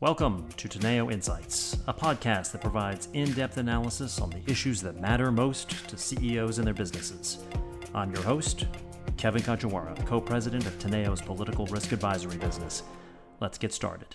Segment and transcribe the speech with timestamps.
[0.00, 5.00] Welcome to Teneo Insights, a podcast that provides in depth analysis on the issues that
[5.00, 7.38] matter most to CEOs and their businesses.
[7.96, 8.66] I'm your host,
[9.16, 12.84] Kevin Kajiwara, co president of Teneo's political risk advisory business.
[13.40, 14.14] Let's get started.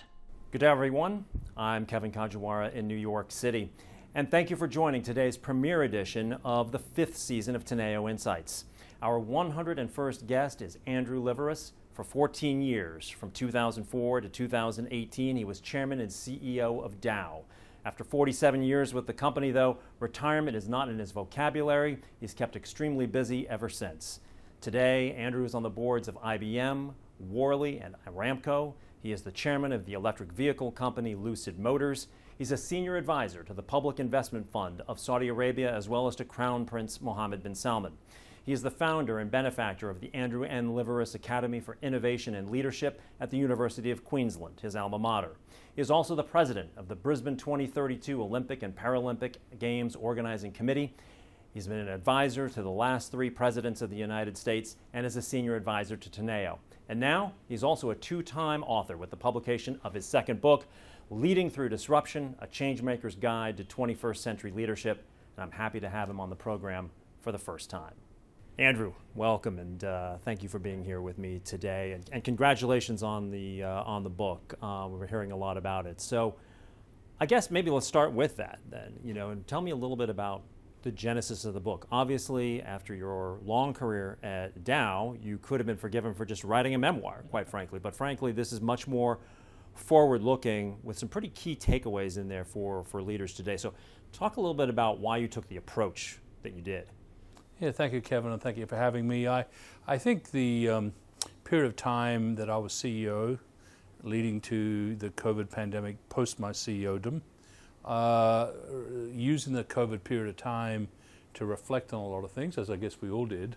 [0.52, 1.26] Good day, everyone.
[1.54, 3.70] I'm Kevin Kajiwara in New York City.
[4.14, 8.64] And thank you for joining today's premiere edition of the fifth season of Teneo Insights.
[9.02, 11.72] Our 101st guest is Andrew Liveris.
[11.94, 17.42] For 14 years, from 2004 to 2018, he was chairman and CEO of Dow.
[17.84, 21.98] After 47 years with the company, though, retirement is not in his vocabulary.
[22.18, 24.18] He's kept extremely busy ever since.
[24.60, 26.94] Today, Andrew is on the boards of IBM,
[27.30, 28.74] Worley, and Aramco.
[29.00, 32.08] He is the chairman of the electric vehicle company Lucid Motors.
[32.36, 36.16] He's a senior advisor to the Public Investment Fund of Saudi Arabia as well as
[36.16, 37.92] to Crown Prince Mohammed bin Salman.
[38.44, 40.74] He is the founder and benefactor of the Andrew N.
[40.74, 45.36] Liveris Academy for Innovation and Leadership at the University of Queensland, his alma mater.
[45.74, 50.94] He is also the president of the Brisbane 2032 Olympic and Paralympic Games Organizing Committee.
[51.54, 55.16] He's been an advisor to the last three presidents of the United States and is
[55.16, 56.58] a senior advisor to Teneo.
[56.90, 60.66] And now he's also a two time author with the publication of his second book,
[61.08, 65.02] Leading Through Disruption A Changemaker's Guide to 21st Century Leadership.
[65.38, 66.90] And I'm happy to have him on the program
[67.22, 67.94] for the first time.
[68.56, 71.90] Andrew, welcome and uh, thank you for being here with me today.
[71.90, 74.54] And, and congratulations on the uh, on the book.
[74.62, 76.00] Uh, we were hearing a lot about it.
[76.00, 76.36] So,
[77.18, 78.92] I guess maybe let's start with that then.
[79.02, 80.42] You know, and tell me a little bit about
[80.82, 81.88] the genesis of the book.
[81.90, 86.76] Obviously, after your long career at Dow, you could have been forgiven for just writing
[86.76, 87.80] a memoir, quite frankly.
[87.80, 89.18] But frankly, this is much more
[89.74, 93.56] forward-looking with some pretty key takeaways in there for for leaders today.
[93.56, 93.74] So,
[94.12, 96.88] talk a little bit about why you took the approach that you did.
[97.64, 99.26] Yeah, thank you, Kevin, and thank you for having me.
[99.26, 99.46] I,
[99.86, 100.92] I think the um,
[101.44, 103.38] period of time that I was CEO,
[104.02, 107.22] leading to the COVID pandemic post my CEOdom,
[107.86, 108.48] uh,
[109.10, 110.88] using the COVID period of time
[111.32, 113.56] to reflect on a lot of things, as I guess we all did,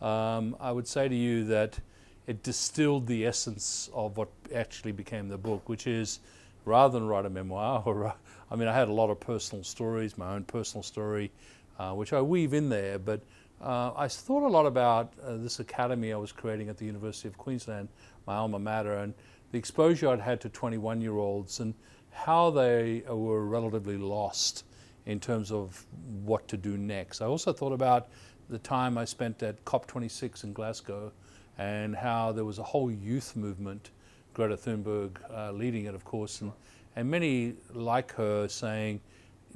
[0.00, 1.80] um, I would say to you that
[2.28, 6.20] it distilled the essence of what actually became the book, which is
[6.64, 8.14] rather than write a memoir, or
[8.52, 11.32] I mean, I had a lot of personal stories, my own personal story,
[11.76, 13.20] uh, which I weave in there, but
[13.60, 17.28] uh, I thought a lot about uh, this academy I was creating at the University
[17.28, 17.88] of Queensland,
[18.26, 19.14] my alma mater, and
[19.50, 21.74] the exposure I'd had to 21 year olds and
[22.10, 24.64] how they uh, were relatively lost
[25.06, 25.84] in terms of
[26.24, 27.20] what to do next.
[27.20, 28.08] I also thought about
[28.48, 31.12] the time I spent at COP26 in Glasgow
[31.56, 33.90] and how there was a whole youth movement,
[34.34, 36.52] Greta Thunberg uh, leading it, of course, and,
[36.94, 39.00] and many like her saying,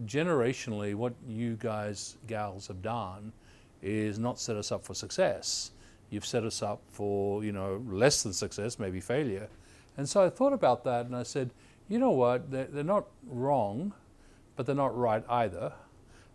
[0.07, 3.33] generationally, what you guys, gals, have done
[3.83, 5.73] is not set us up for success.
[6.11, 9.49] You've set us up for, you know, less than success, maybe failure.
[9.97, 11.51] And so I thought about that and I said,
[11.89, 13.93] you know what, they're, not wrong,
[14.57, 15.73] but they're not right either.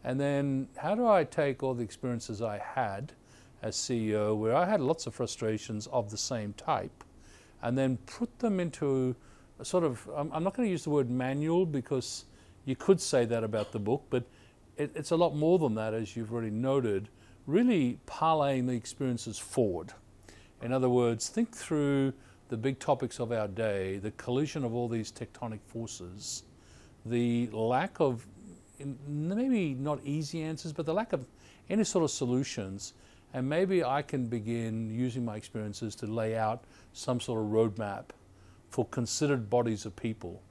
[0.03, 3.13] And then how do I take all the experiences I had
[3.62, 7.03] as CEO, where I had lots of frustrations of the same type,
[7.62, 9.16] and then put them into
[9.59, 12.25] a sort of, I'm, not going to use the word manual because
[12.66, 14.24] you could say that about the book, but
[14.78, 17.09] it, it's a lot more than that, as you've already noted
[17.47, 19.94] really parlaying the experiences forward.
[20.62, 22.13] In other words, think through
[22.50, 26.44] the big topics of our day, the collision of all these tectonic forces,
[27.06, 28.28] the lack of
[29.08, 31.25] maybe not easy answers, but the lack of
[31.69, 32.94] any sort of solutions.
[33.34, 38.06] And maybe I can begin using my experiences to lay out some sort of roadmap
[38.69, 40.41] for considered bodies of people,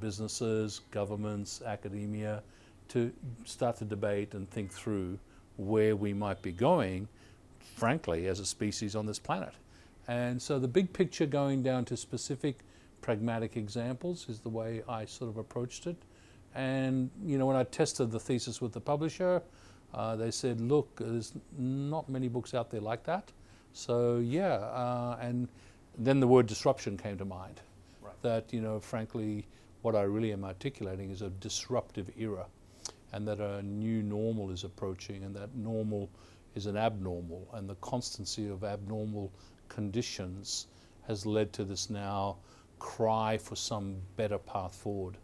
[0.00, 2.42] businesses, governments, academia,
[2.88, 3.12] to
[3.44, 5.18] start to debate and think through
[5.56, 7.08] where we might be going,
[7.76, 9.54] frankly, as a species on this planet.
[10.08, 12.58] And so the big picture going down to specific
[13.00, 15.96] pragmatic examples is the way I sort of approached it.
[16.54, 19.42] And, you know, when I tested the thesis with the publisher,
[19.92, 23.32] uh, they said, look, there's not many books out there like that.
[23.72, 25.48] So, yeah, uh, and
[25.98, 27.60] then the word disruption came to mind.
[28.02, 28.14] Right.
[28.22, 29.46] That, you know, frankly,
[29.82, 32.46] what I really am articulating is a disruptive era
[33.14, 36.10] and that a new normal is approaching, and that normal
[36.56, 39.32] is an abnormal, and the constancy of abnormal
[39.68, 40.66] conditions
[41.06, 42.36] has led to this now
[42.80, 45.16] cry for some better path forward.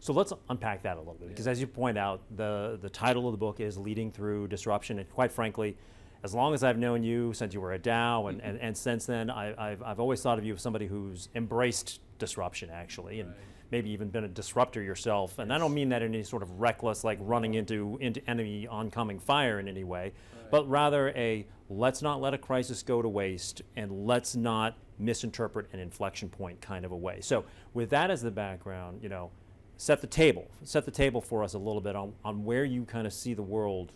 [0.00, 1.52] So let's unpack that a little bit, because yeah.
[1.52, 5.10] as you point out, the, the title of the book is Leading Through Disruption, and
[5.10, 5.76] quite frankly,
[6.24, 8.48] as long as I've known you, since you were at Dow, and, mm-hmm.
[8.48, 12.00] and, and since then, I, have I've always thought of you as somebody who's embraced
[12.18, 13.20] disruption, actually.
[13.20, 13.38] And, right
[13.70, 15.38] maybe even been a disruptor yourself.
[15.38, 18.66] And I don't mean that in any sort of reckless, like running into, into enemy
[18.66, 20.50] oncoming fire in any way, right.
[20.50, 25.66] but rather a let's not let a crisis go to waste and let's not misinterpret
[25.72, 27.20] an inflection point kind of a way.
[27.20, 27.44] So
[27.74, 29.30] with that as the background, you know,
[29.76, 32.84] set the table, set the table for us a little bit on, on where you
[32.84, 33.92] kind of see the world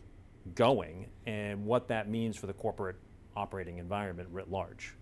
[0.55, 2.97] going and what that means for the corporate
[3.37, 4.95] operating environment writ large.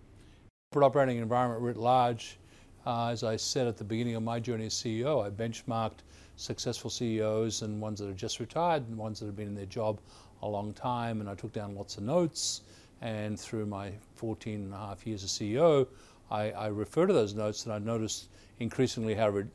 [0.71, 2.37] Corporate operating environment writ large,
[2.85, 6.03] uh, as I said at the beginning of my journey as CEO, I benchmarked
[6.35, 9.65] successful CEOs and ones that have just retired and ones that have been in their
[9.65, 9.99] job
[10.41, 12.61] a long time, and I took down lots of notes.
[13.01, 15.87] And through my 14 and a half years as CEO,
[16.29, 18.29] I, I refer to those notes and I noticed
[18.59, 19.45] increasingly how re-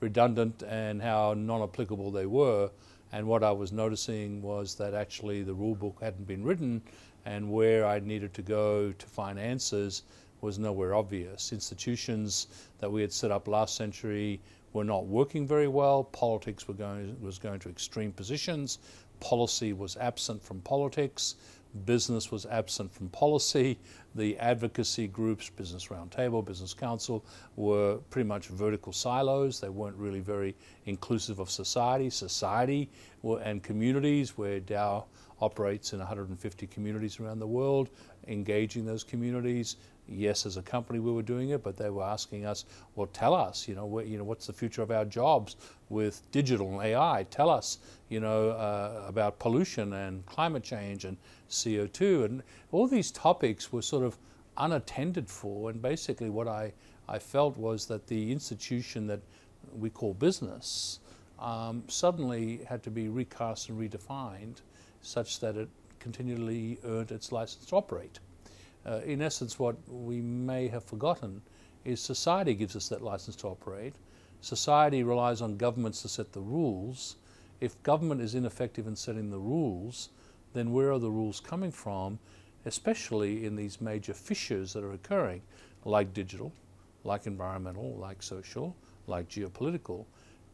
[0.00, 2.70] redundant and how non applicable they were.
[3.12, 6.82] And what I was noticing was that actually the rule book hadn't been written,
[7.24, 10.02] and where I needed to go to find answers
[10.44, 11.52] was nowhere obvious.
[11.52, 12.46] Institutions
[12.78, 14.40] that we had set up last century
[14.72, 16.04] were not working very well.
[16.04, 18.78] Politics going, was going to extreme positions.
[19.20, 21.36] Policy was absent from politics
[21.84, 23.78] business was absent from policy.
[24.14, 27.24] The advocacy groups, Business Roundtable, Business Council,
[27.56, 29.60] were pretty much vertical silos.
[29.60, 30.54] They weren't really very
[30.86, 32.10] inclusive of society.
[32.10, 32.90] Society
[33.24, 35.06] and communities, where Dow
[35.40, 37.88] operates in 150 communities around the world,
[38.28, 39.76] engaging those communities,
[40.08, 42.64] yes, as a company we were doing it, but they were asking us,
[42.94, 45.56] well, tell us, you know, what, you know, what's the future of our jobs
[45.88, 47.26] with digital and AI?
[47.30, 47.78] Tell us,
[48.08, 51.16] you know, uh, about pollution and climate change and
[51.50, 52.42] CO2, and
[52.72, 54.18] all these topics were sort of
[54.58, 55.70] unattended for.
[55.70, 56.72] And basically, what I
[57.08, 59.20] I felt was that the institution that
[59.78, 61.00] we call business
[61.38, 64.62] um, suddenly had to be recast and redefined,
[65.06, 65.68] such that it
[65.98, 68.18] continually earned its license to operate.
[68.86, 71.40] Uh, in essence, what we may have forgotten
[71.84, 73.94] is society gives us that license to operate.
[74.40, 77.16] Society relies on governments to set the rules.
[77.60, 80.10] If government is ineffective in setting the rules,
[80.52, 82.18] then where are the rules coming from,
[82.66, 85.42] especially in these major fissures that are occurring,
[85.84, 86.52] like digital,
[87.04, 90.04] like environmental, like social, like geopolitical?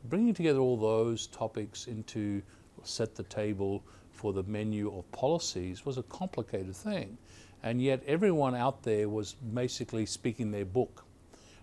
[0.05, 2.43] Bringing together all those topics into
[2.83, 3.83] set the table
[4.21, 7.17] for the menu of policies was a complicated thing.
[7.63, 11.07] And yet, everyone out there was basically speaking their book.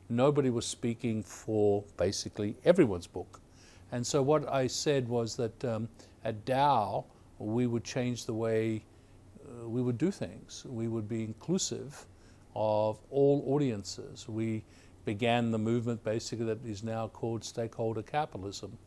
[0.09, 3.39] Nobody was speaking for basically everyone's book.
[3.91, 5.87] And so, what I said was that um,
[6.23, 7.05] at Dow,
[7.37, 8.83] we would change the way
[9.45, 10.65] uh, we would do things.
[10.67, 12.07] We would be inclusive
[12.55, 14.27] of all audiences.
[14.27, 14.63] We
[15.05, 18.77] began the movement basically that is now called stakeholder capitalism.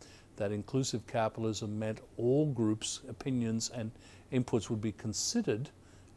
[0.41, 3.91] That inclusive capitalism meant all groups' opinions and
[4.33, 5.69] inputs would be considered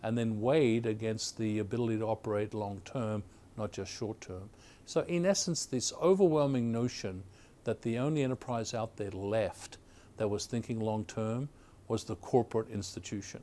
[0.01, 3.23] and then weighed against the ability to operate long term,
[3.57, 4.49] not just short term.
[4.85, 7.23] So, in essence, this overwhelming notion
[7.65, 9.77] that the only enterprise out there left
[10.15, 11.49] that was thinking long term
[11.89, 13.41] was the corporate institution.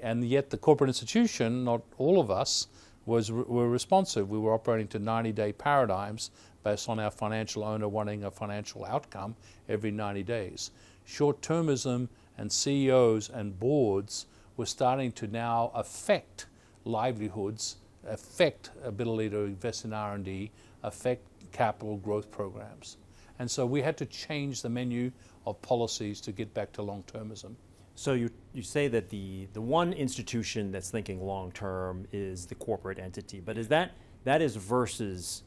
[0.00, 2.68] And yet, the corporate institution, not all of us,
[3.04, 4.30] was, were responsive.
[4.30, 6.30] We were operating to 90 day paradigms
[6.64, 9.36] based on our financial owner wanting a financial outcome
[9.68, 10.70] every 90 days.
[11.04, 12.08] Short termism
[12.38, 14.26] and CEOs and boards
[14.56, 16.46] were starting to now affect
[16.84, 17.76] livelihoods,
[18.06, 20.50] affect ability to invest in R&D,
[20.82, 21.22] affect
[21.52, 22.96] capital growth programs.
[23.38, 25.12] And so we had to change the menu
[25.46, 27.54] of policies to get back to long-termism.
[27.96, 32.54] So you, you say that the, the one institution that's thinking long term is the
[32.56, 33.92] corporate entity, but is that
[34.24, 35.42] that is versus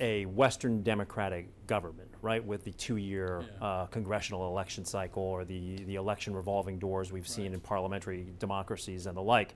[0.00, 3.66] a Western democratic government, right, with the two-year yeah.
[3.66, 9.06] uh, congressional election cycle or the, the election revolving doors we've seen in parliamentary democracies
[9.06, 9.54] and the like.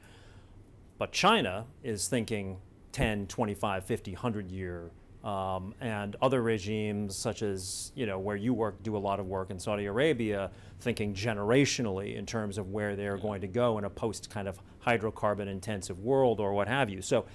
[0.96, 2.58] But China is thinking
[2.92, 4.90] 10, 25, 50, 100 year,
[5.24, 9.26] um, and other regimes such as, you know, where you work, do a lot of
[9.26, 13.22] work in Saudi Arabia, thinking generationally in terms of where they're yeah.
[13.22, 17.02] going to go in a post kind of hydrocarbon intensive world or what have you.
[17.02, 17.26] So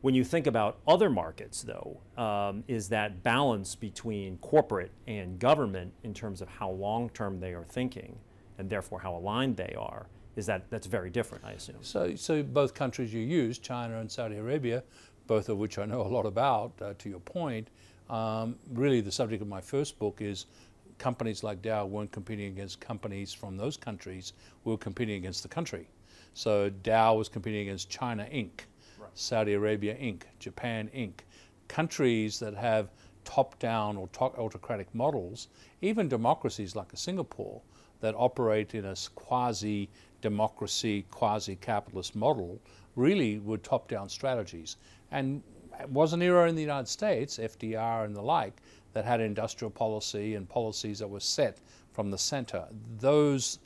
[0.00, 5.92] when you think about other markets, though, um, is that balance between corporate and government
[6.04, 8.16] in terms of how long term they are thinking,
[8.58, 11.78] and therefore how aligned they are, is that that's very different, I assume.
[11.82, 14.84] So, so both countries you use, China and Saudi Arabia,
[15.26, 17.68] both of which I know a lot about, uh, to your point,
[18.08, 20.46] um, really the subject of my first book is
[20.98, 24.32] companies like Dow weren't competing against companies from those countries,
[24.64, 25.88] we were competing against the country.
[26.34, 28.60] So Dow was competing against China Inc.
[29.18, 31.22] Saudi Arabia Inc., Japan Inc.,
[31.66, 32.92] countries that have
[33.24, 35.48] top down or autocratic models,
[35.82, 37.60] even democracies like Singapore
[38.00, 42.60] that operate in a quasi democracy, quasi capitalist model,
[42.94, 44.76] really were top down strategies.
[45.10, 45.42] And
[45.80, 49.70] it was an era in the United States, FDR and the like, that had industrial
[49.70, 51.58] policy and policies that were set
[51.92, 52.66] from the center.
[53.00, 53.58] Those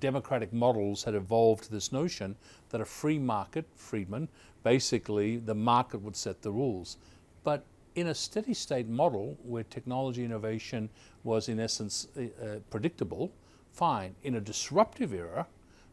[0.00, 2.36] democratic models had evolved this notion
[2.70, 4.28] that a free market, Friedman,
[4.62, 6.96] basically the market would set the rules.
[7.44, 7.64] But
[7.94, 10.88] in a steady state model where technology innovation
[11.24, 13.32] was in essence uh, predictable,
[13.72, 14.14] fine.
[14.22, 15.46] In a disruptive era,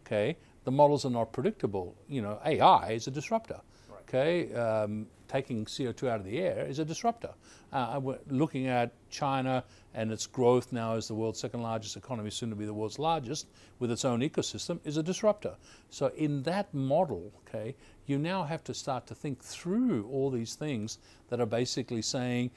[0.06, 1.96] okay, the models are not predictable.
[2.08, 3.62] You know, AI is a disruptor.
[4.08, 7.34] Okay, um, taking CO2 out of the air is a disruptor.
[7.74, 12.30] Uh, we're looking at China and its growth now as the world's second largest economy,
[12.30, 13.48] soon to be the world's largest,
[13.80, 15.58] with its own ecosystem, is a disruptor.
[15.90, 20.56] So in that model, okay, you now have to start to think through all these
[20.56, 22.52] things that are basically saying,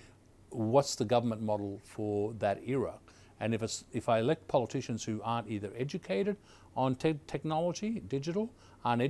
[0.51, 2.95] what's the government model for that era?
[3.41, 6.37] And if, if I elect politicians who aren't either educated
[6.77, 8.53] on te- technology, digital,
[8.85, 9.03] aren't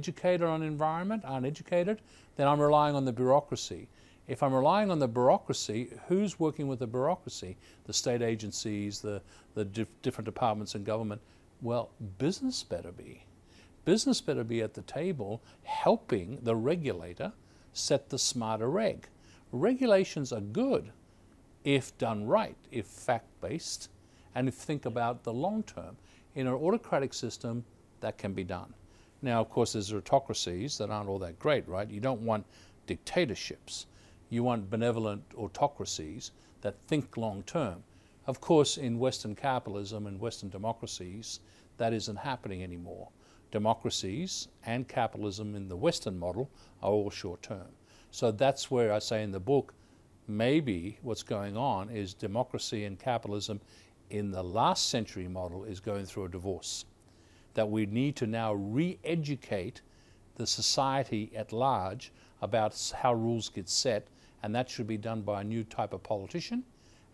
[0.42, 2.00] on environment, aren't educated,
[2.36, 3.88] then I'm relying on the bureaucracy.
[4.26, 7.56] If I'm relying on the bureaucracy, who's working with the bureaucracy?
[7.84, 9.22] The state agencies, the,
[9.54, 11.20] the dif- different departments in government.
[11.60, 13.24] Well, business better be.
[13.84, 17.32] Business better be at the table helping the regulator
[17.72, 19.08] set the smarter reg.
[19.52, 20.92] Regulations are good
[21.64, 23.88] if done right, if fact based,
[24.34, 25.96] and if think about the long term.
[26.34, 27.64] In an autocratic system,
[28.00, 28.72] that can be done.
[29.22, 31.90] Now, of course, there's autocracies that aren't all that great, right?
[31.90, 32.46] You don't want
[32.86, 33.86] dictatorships.
[34.30, 36.30] You want benevolent autocracies
[36.62, 37.82] that think long term.
[38.26, 41.40] Of course, in Western capitalism and Western democracies,
[41.76, 43.08] that isn't happening anymore.
[43.50, 46.50] Democracies and capitalism in the Western model
[46.82, 47.68] are all short term.
[48.10, 49.74] So that's where I say in the book,
[50.28, 53.60] maybe what's going on is democracy and capitalism
[54.10, 56.84] in the last century model is going through a divorce
[57.54, 59.80] that we need to now re educate
[60.36, 64.06] the society at large about how rules get set,
[64.42, 66.64] and that should be done by a new type of politician,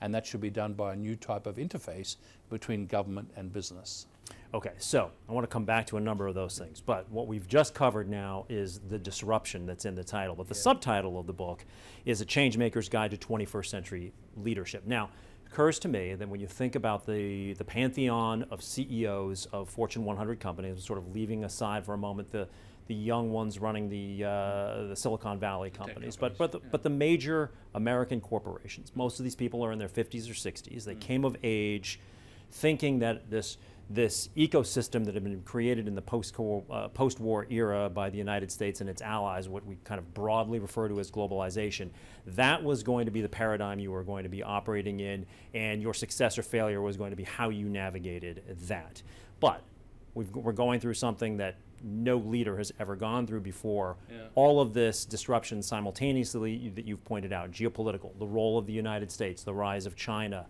[0.00, 2.16] and that should be done by a new type of interface
[2.50, 4.06] between government and business.
[4.54, 7.26] Okay, so I want to come back to a number of those things, but what
[7.26, 10.34] we've just covered now is the disruption that's in the title.
[10.34, 10.62] But the yeah.
[10.62, 11.64] subtitle of the book
[12.04, 14.86] is A Changemaker's Guide to 21st Century Leadership.
[14.86, 15.10] Now,
[15.56, 20.04] occurs to me that when you think about the, the pantheon of CEOs of Fortune
[20.04, 22.46] 100 companies, sort of leaving aside for a moment the,
[22.88, 26.68] the young ones running the, uh, the Silicon Valley companies, but, but, the, yeah.
[26.70, 30.84] but the major American corporations, most of these people are in their 50s or 60s.
[30.84, 31.00] They mm.
[31.00, 32.00] came of age
[32.50, 33.56] thinking that this
[33.88, 38.50] this ecosystem that had been created in the post-war, uh, post-war era by the United
[38.50, 41.90] States and its allies, what we kind of broadly refer to as globalization,
[42.26, 45.24] that was going to be the paradigm you were going to be operating in,
[45.54, 49.02] and your success or failure was going to be how you navigated that.
[49.38, 49.62] But
[50.14, 53.98] we are going through something that no leader has ever gone through before.
[54.10, 54.26] Yeah.
[54.34, 59.12] All of this disruption simultaneously that you've pointed out, geopolitical, the role of the United
[59.12, 60.46] States, the rise of China,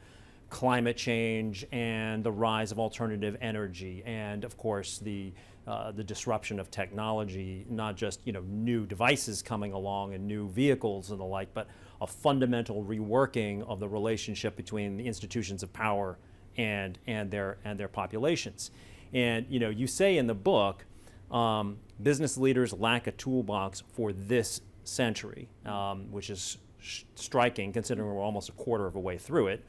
[0.50, 5.32] climate change and the rise of alternative energy, and of course the
[5.66, 10.48] uh, the disruption of technology, not just you know new devices coming along and new
[10.48, 11.66] vehicles and the like, but
[12.00, 16.18] a fundamental reworking of the relationship between the institutions of power
[16.56, 18.70] and and their and their populations.
[19.12, 20.84] And you know, you say in the book,
[21.30, 26.58] um, business leaders lack a toolbox for this century, um, which is
[27.16, 29.64] striking considering we're almost a quarter of a way through it.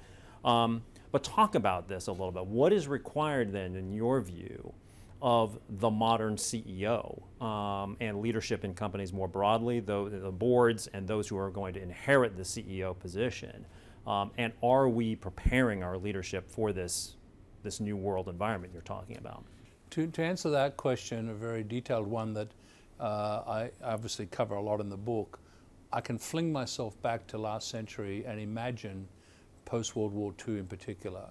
[0.47, 2.45] Um, but talk about this a little bit.
[2.45, 4.73] What is required then, in your view,
[5.21, 11.07] of the modern CEO um, and leadership in companies more broadly, though the boards and
[11.07, 13.65] those who are going to inherit the CEO position?
[14.05, 17.15] Um, and are we preparing our leadership for this
[17.63, 19.43] this new world environment you're talking about?
[19.89, 22.47] To, to answer that question, a very detailed one that
[22.99, 25.39] uh, I obviously cover a lot in the book,
[25.91, 29.07] I can fling myself back to last century and imagine
[29.67, 31.25] post World War II in particular,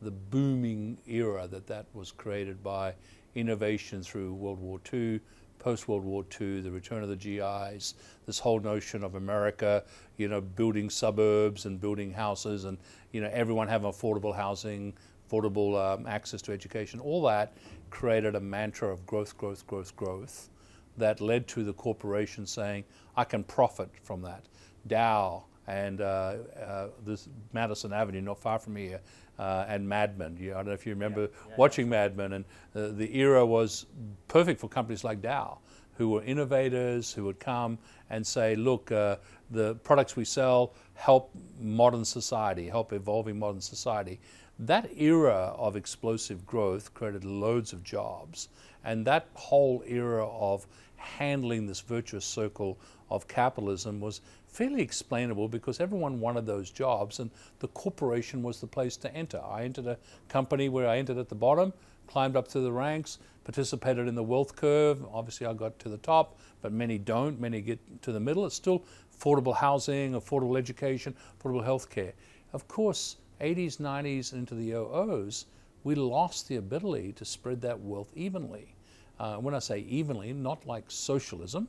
[0.00, 2.94] the booming era that that was created by
[3.34, 5.20] innovation through World War II,
[5.58, 7.94] post World War II, the return of the GIs,
[8.26, 9.82] this whole notion of America,
[10.18, 12.78] you know, building suburbs and building houses, and
[13.10, 14.94] you know, everyone having affordable housing,
[15.28, 17.54] affordable um, access to education, all that
[17.90, 20.48] created a mantra of growth, growth, growth, growth
[20.96, 22.84] that led to the corporation saying,
[23.16, 24.44] I can profit from that.
[24.86, 29.00] Dow, and uh, uh, this Madison Avenue, not far from here,
[29.38, 30.36] uh, and Mad Men.
[30.38, 31.90] You, I don't know if you remember yeah, yeah, watching yeah.
[31.90, 33.86] Mad Men, and uh, the era was
[34.26, 35.58] perfect for companies like Dow,
[35.94, 37.78] who were innovators, who would come
[38.10, 39.16] and say, "Look, uh,
[39.52, 44.18] the products we sell help modern society, help evolving modern society."
[44.58, 48.48] That era of explosive growth created loads of jobs,
[48.84, 54.20] and that whole era of handling this virtuous circle of capitalism was
[54.52, 57.30] fairly explainable because everyone wanted those jobs and
[57.60, 59.40] the corporation was the place to enter.
[59.40, 61.72] I entered a company where I entered at the bottom,
[62.06, 65.04] climbed up through the ranks, participated in the wealth curve.
[65.12, 67.40] Obviously, I got to the top, but many don't.
[67.40, 68.44] Many get to the middle.
[68.44, 68.84] It's still
[69.16, 72.12] affordable housing, affordable education, affordable healthcare.
[72.52, 75.46] Of course, 80s, 90s, into the 00s,
[75.84, 78.74] we lost the ability to spread that wealth evenly.
[79.18, 81.68] Uh, when I say evenly, not like socialism,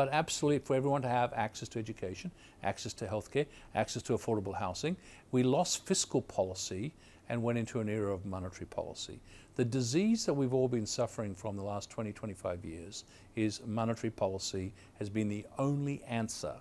[0.00, 2.30] but absolutely for everyone to have access to education,
[2.62, 4.96] access to healthcare, access to affordable housing.
[5.30, 6.94] We lost fiscal policy
[7.28, 9.20] and went into an era of monetary policy.
[9.56, 13.04] The disease that we've all been suffering from the last 20, 25 years
[13.36, 16.54] is monetary policy has been the only answer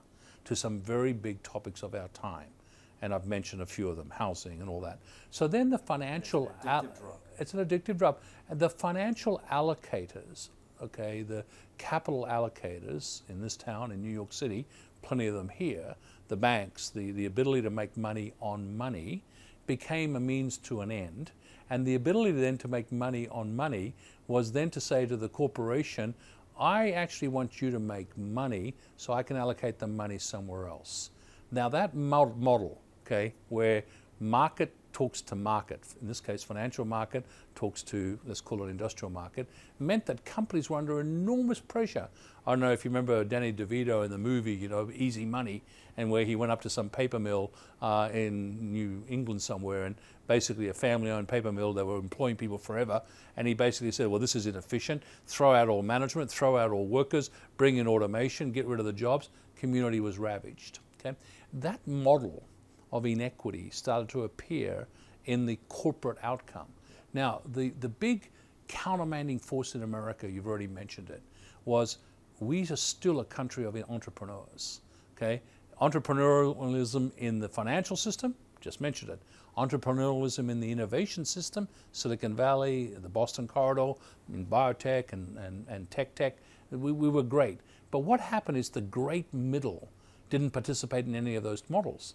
[0.44, 2.50] to some very big topics of our time.
[3.02, 5.00] And I've mentioned a few of them, housing and all that.
[5.32, 7.18] So then the financial, it's an addictive drug.
[7.40, 8.18] It's an addictive drug.
[8.50, 10.50] And the financial allocators,
[10.82, 11.44] okay, the
[11.78, 14.66] capital allocators in this town, in New York City,
[15.02, 15.96] plenty of them here,
[16.28, 19.24] the banks, the, the ability to make money on money
[19.68, 21.32] became a means to an end.
[21.70, 23.94] And the ability then to make money on money
[24.28, 26.14] was then to say to the corporation,
[26.60, 31.12] I actually want you to make money so I can allocate the money somewhere else.
[31.52, 33.84] Now, that model, okay, where
[34.20, 39.12] market talks to market, in this case, financial market talks to, let's call it industrial
[39.12, 39.48] market,
[39.80, 42.08] meant that companies were under enormous pressure.
[42.46, 45.62] I don't know if you remember Danny DeVito in the movie, you know, Easy Money,
[45.98, 49.96] and where he went up to some paper mill uh, in New England somewhere, and
[50.28, 53.02] basically a family owned paper mill, they were employing people forever,
[53.38, 56.88] and he basically said, well, this is inefficient, throw out all management, throw out all
[56.88, 59.30] workers, bring in automation, get rid of the jobs.
[59.56, 60.80] Community was ravaged.
[61.00, 61.18] Okay?
[61.54, 62.44] That model
[62.92, 64.88] of inequity started to appear
[65.26, 66.68] in the corporate outcome.
[67.14, 68.30] Now, the, the big
[68.68, 71.22] countermanding force in America, you've already mentioned it,
[71.66, 71.98] was
[72.40, 74.82] we are still a country of entrepreneurs.
[75.18, 75.42] Okay?
[75.82, 79.20] Entrepreneurialism in the financial system, just mentioned it.
[79.58, 83.94] Entrepreneurialism in the innovation system, Silicon Valley, the Boston Corridor,
[84.34, 86.38] in biotech and, and, and tech tech,
[86.72, 87.60] we, we were great.
[87.92, 89.90] But what happened is the great middle
[90.30, 92.14] didn't participate in any of those models.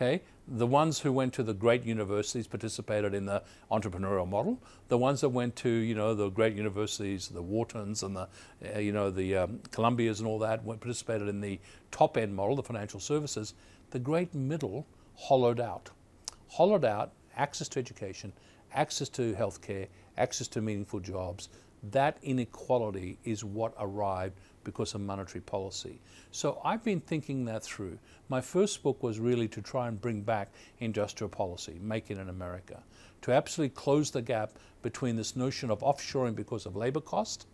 [0.00, 4.58] Okay, the ones who went to the great universities participated in the entrepreneurial model.
[4.88, 8.26] The ones that went to you know the great universities, the Whartons and the
[8.74, 12.34] uh, you know the um, Columbias and all that, went, participated in the top end
[12.34, 13.52] model, the financial services.
[13.90, 15.90] The great middle hollowed out,
[16.48, 18.32] hollowed out access to education,
[18.72, 21.50] access to healthcare, access to meaningful jobs.
[21.82, 26.00] That inequality is what arrived because of monetary policy.
[26.30, 27.98] So I've been thinking that through.
[28.28, 32.28] My first book was really to try and bring back industrial policy, make it in
[32.28, 32.82] America,
[33.22, 37.46] to absolutely close the gap between this notion of offshoring because of labor cost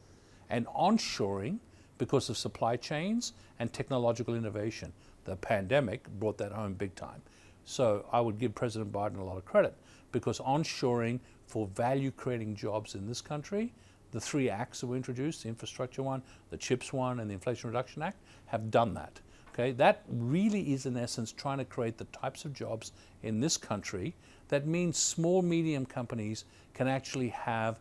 [0.51, 1.59] and onshoring
[1.99, 4.93] because of supply chains and technological innovation.
[5.25, 7.23] The pandemic brought that home big time.
[7.65, 9.75] So I would give President Biden a lot of credit
[10.13, 13.73] because onshoring for value creating jobs in this country
[14.13, 17.69] the three acts that were introduced, the infrastructure one, the CHIPS one, and the Inflation
[17.69, 19.21] Reduction Act, have done that.
[19.53, 22.93] Okay, that really is in essence trying to create the types of jobs
[23.23, 24.15] in this country
[24.49, 27.79] that means small medium companies can actually have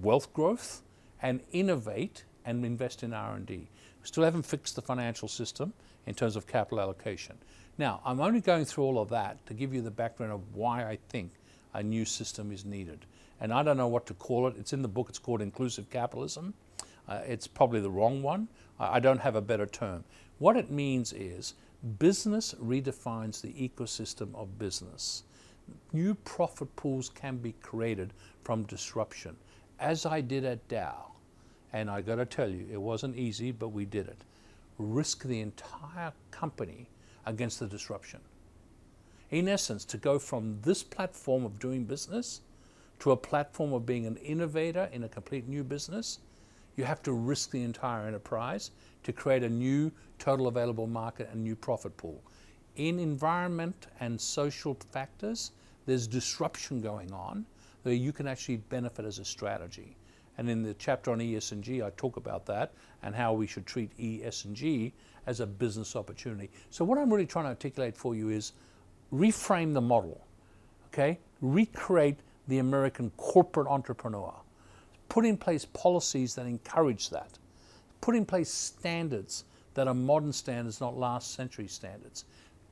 [0.00, 0.82] wealth growth
[1.20, 3.54] and innovate and invest in R&D.
[3.56, 5.72] We still haven't fixed the financial system
[6.06, 7.36] in terms of capital allocation.
[7.76, 10.88] Now, I'm only going through all of that to give you the background of why
[10.88, 11.32] I think
[11.74, 13.04] a new system is needed
[13.40, 14.56] and I don't know what to call it.
[14.58, 16.54] It's in the book, it's called inclusive capitalism.
[17.08, 18.48] Uh, it's probably the wrong one.
[18.78, 20.04] I, I don't have a better term.
[20.38, 21.54] What it means is
[21.98, 25.24] business redefines the ecosystem of business.
[25.92, 29.36] New profit pools can be created from disruption,
[29.78, 31.12] as I did at Dow.
[31.72, 34.18] And I got to tell you, it wasn't easy, but we did it.
[34.78, 36.88] Risk the entire company
[37.26, 38.20] against the disruption.
[39.30, 42.40] In essence, to go from this platform of doing business
[43.00, 46.18] to a platform of being an innovator in a complete new business,
[46.76, 48.70] you have to risk the entire enterprise
[49.02, 52.22] to create a new total available market and new profit pool.
[52.76, 55.52] In environment and social factors,
[55.86, 57.44] there's disruption going on
[57.82, 59.96] where you can actually benefit as a strategy.
[60.36, 63.96] And in the chapter on ESG, I talk about that and how we should treat
[63.98, 64.92] ESG
[65.26, 66.48] as a business opportunity.
[66.70, 68.52] So what I'm really trying to articulate for you is
[69.12, 70.24] reframe the model,
[70.88, 71.18] okay?
[71.40, 74.34] Recreate the American corporate entrepreneur.
[75.08, 77.38] Put in place policies that encourage that.
[78.00, 82.24] Put in place standards that are modern standards, not last century standards.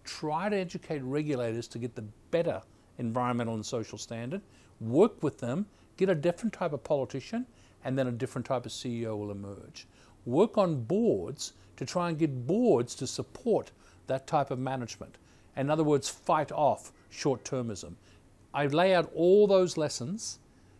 [0.04, 2.60] Try to educate regulators to get the better
[2.98, 4.40] environmental and social standard.
[4.80, 7.46] Work with them, get a different type of politician,
[7.84, 9.86] and then a different type of CEO will emerge.
[10.24, 13.70] Work on boards to try and get boards to support
[14.06, 15.16] that type of management.
[15.56, 17.94] In other words, fight off short termism.
[18.56, 20.38] I lay out all those lessons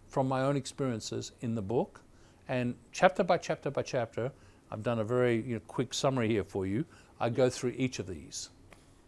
[0.09, 2.01] from my own experiences in the book,
[2.49, 4.33] and chapter by chapter by chapter,
[4.71, 6.87] I've done a very you know, quick summary here for you.
[7.21, 8.49] I go through each of these.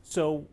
[0.03, 0.47] So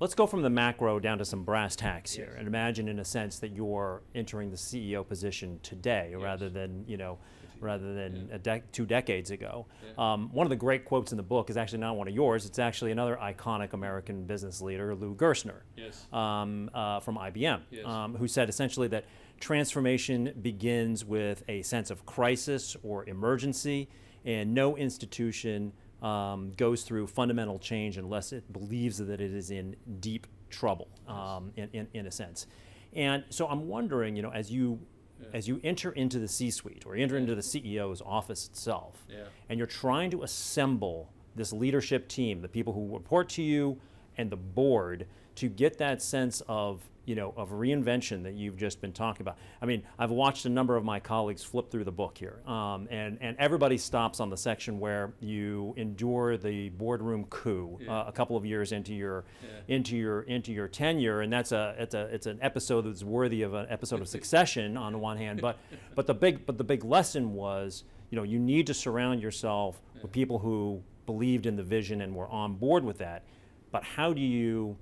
[0.00, 2.36] let's go from the macro down to some brass tacks here, yes.
[2.38, 6.22] and imagine, in a sense, that you're entering the CEO position today, yes.
[6.22, 7.18] rather than you know
[7.60, 8.38] rather than yeah.
[8.38, 9.66] de- two decades ago.
[9.84, 10.12] Yeah.
[10.12, 12.46] Um, one of the great quotes in the book is actually not one of yours.
[12.46, 16.06] It's actually another iconic American business leader, Lou Gerstner, yes.
[16.12, 19.04] um, uh, from IBM, um, who said essentially that
[19.40, 23.88] transformation begins with a sense of crisis or emergency,
[24.24, 29.76] and no institution um, goes through fundamental change unless it believes that it is in
[30.00, 32.46] deep trouble, um, in, in, in a sense.
[32.92, 34.80] And so I'm wondering, you know, as you
[35.20, 35.28] yeah.
[35.32, 39.24] as you enter into the C-suite or enter into the CEO's office itself, yeah.
[39.48, 43.78] and you're trying to assemble this leadership team, the people who report to you
[44.16, 45.06] and the board,
[45.36, 49.36] to get that sense of you know, of reinvention that you've just been talking about.
[49.60, 52.86] I mean, I've watched a number of my colleagues flip through the book here, um,
[52.88, 58.02] and, and everybody stops on the section where you endure the boardroom coup yeah.
[58.02, 59.74] uh, a couple of years into your yeah.
[59.74, 63.42] into your into your tenure, and that's a it's a it's an episode that's worthy
[63.42, 65.58] of an episode of Succession on the one hand, but
[65.96, 69.82] but the big but the big lesson was, you know, you need to surround yourself
[69.96, 70.02] yeah.
[70.02, 73.24] with people who believed in the vision and were on board with that.
[73.72, 74.76] But how do you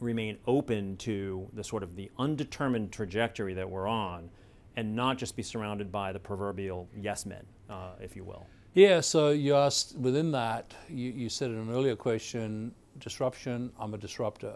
[0.00, 4.30] remain open to the sort of the undetermined trajectory that we're on
[4.76, 8.46] and not just be surrounded by the proverbial yes men, uh, if you will.
[8.74, 13.94] Yeah, so you asked within that, you, you said in an earlier question, disruption, I'm
[13.94, 14.54] a disruptor.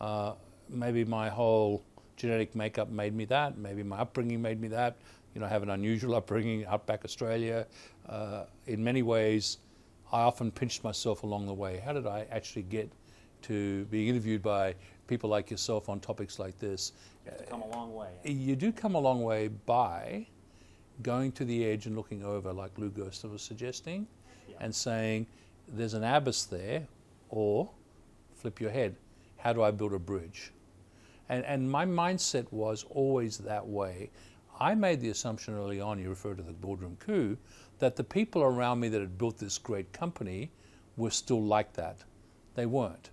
[0.00, 0.32] Uh,
[0.70, 1.84] maybe my whole
[2.16, 4.96] genetic makeup made me that, maybe my upbringing made me that.
[5.34, 7.66] You know, I have an unusual upbringing, outback Australia.
[8.08, 9.58] Uh, in many ways,
[10.12, 11.80] I often pinched myself along the way.
[11.84, 12.90] How did I actually get
[13.42, 14.74] to being interviewed by
[15.06, 16.92] people like yourself on topics like this.
[17.24, 18.08] You have come a long way.
[18.24, 20.26] You do come a long way by
[21.02, 24.06] going to the edge and looking over, like Lou Gerstner was suggesting,
[24.48, 24.56] yeah.
[24.60, 25.26] and saying,
[25.68, 26.86] there's an abyss there,
[27.28, 27.70] or
[28.34, 28.96] flip your head,
[29.38, 30.52] how do I build a bridge?
[31.28, 34.10] And, and my mindset was always that way.
[34.60, 37.36] I made the assumption early on, you refer to the boardroom coup,
[37.78, 40.50] that the people around me that had built this great company
[40.96, 42.04] were still like that.
[42.54, 43.10] They weren't.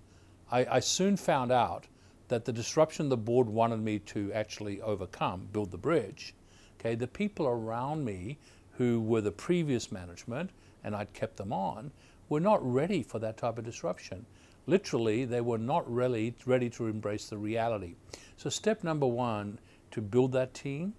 [0.51, 1.87] I, I soon found out
[2.29, 6.33] that the disruption the board wanted me to actually overcome, build the bridge,
[6.79, 8.37] okay, the people around me
[8.71, 10.51] who were the previous management
[10.83, 11.91] and I'd kept them on
[12.29, 14.25] were not ready for that type of disruption.
[14.67, 17.95] Literally, they were not really ready to embrace the reality.
[18.37, 19.59] So, step number one
[19.91, 20.93] to build that team,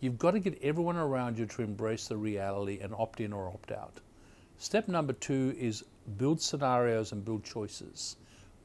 [0.00, 3.48] you've got to get everyone around you to embrace the reality and opt in or
[3.48, 4.00] opt out.
[4.58, 5.84] Step number two is
[6.18, 8.16] build scenarios and build choices.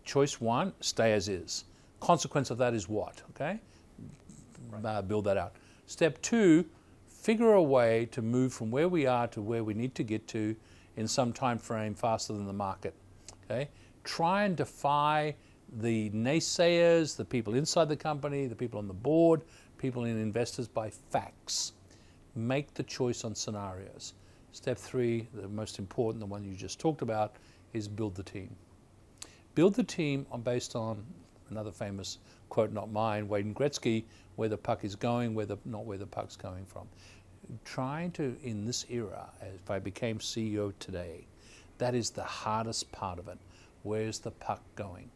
[0.06, 1.66] Choice one, stay as is.
[2.00, 3.22] Consequence of that is what?
[3.32, 3.60] Okay?
[4.70, 4.86] Right.
[4.86, 5.54] Uh, build that out.
[5.86, 6.66] Step two,
[7.08, 10.28] figure a way to move from where we are to where we need to get
[10.30, 10.56] to
[10.98, 12.94] in some time frame faster than the market.
[13.46, 13.70] Okay?
[14.04, 15.36] Try and defy
[15.80, 19.42] the naysayers, the people inside the company, the people on the board,
[19.78, 21.74] people in investors by facts.
[22.36, 24.14] Make the choice on scenarios.
[24.54, 27.36] Step three, the most important, the one you just talked about,
[27.74, 28.54] is build the team.
[29.54, 31.04] Build the team on, based on
[31.50, 34.04] another famous quote, not mine, Wayne Gretzky,
[34.36, 36.88] where the puck is going, where the, not where the puck's coming from.
[37.66, 41.26] Trying to, in this era, if I became CEO today,
[41.80, 43.40] that is the hardest part of it.
[43.84, 45.10] Where's the puck going?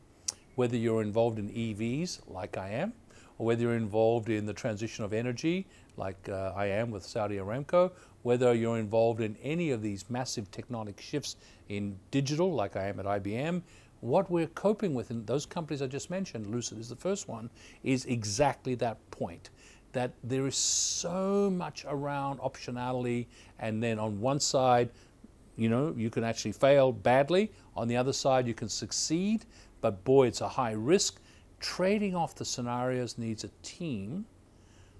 [0.55, 2.93] Whether you're involved in EVs, like I am,
[3.37, 5.67] or whether you're involved in the transition of energy,
[5.97, 7.91] like uh, I am with Saudi Aramco,
[8.23, 11.35] whether you're involved in any of these massive tectonic shifts
[11.69, 13.61] in digital, like I am at IBM,
[14.01, 17.49] what we're coping with in those companies I just mentioned, Lucid is the first one,
[17.83, 19.49] is exactly that point.
[19.93, 23.27] That there is so much around optionality,
[23.59, 24.89] and then on one side,
[25.55, 27.51] you know, you can actually fail badly.
[27.75, 29.45] On the other side, you can succeed,
[29.81, 31.21] but boy, it's a high risk.
[31.59, 34.25] Trading off the scenarios needs a team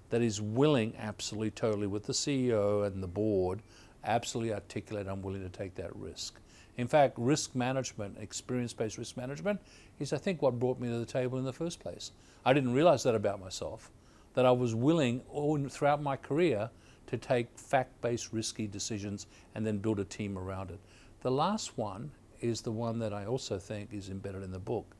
[0.08, 3.60] that is willing, absolutely, totally, with the CEO and the board,
[4.04, 6.40] absolutely articulate, I'm willing to take that risk.
[6.76, 9.60] In fact, risk management, experience based risk management,
[9.98, 12.12] is I think what brought me to the table in the first place.
[12.44, 13.90] I didn't realize that about myself,
[14.34, 16.70] that I was willing all, throughout my career
[17.06, 20.80] to take fact based risky decisions and then build a team around it.
[21.22, 22.10] The last one
[22.40, 24.94] is the one that I also think is embedded in the book.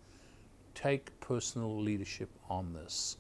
[0.75, 3.19] Take personal leadership on this.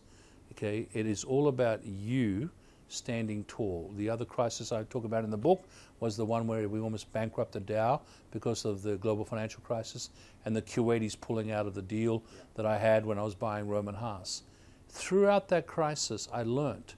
[0.52, 2.50] Okay, it is all about you
[2.88, 3.92] standing tall.
[3.96, 5.64] The other crisis I talk about in the book
[6.00, 10.10] was the one where we almost bankrupted Dow because of the global financial crisis
[10.44, 12.22] and the Kuwaitis pulling out of the deal
[12.54, 14.42] that I had when I was buying Rohm and Haas.
[14.88, 16.94] Throughout that crisis, I learned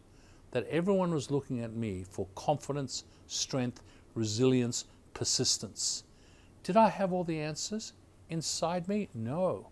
[0.50, 3.82] that everyone was looking at me for confidence, strength,
[4.14, 6.04] resilience, persistence.
[6.62, 7.92] Did I have all the answers?
[8.30, 9.68] Inside me, no.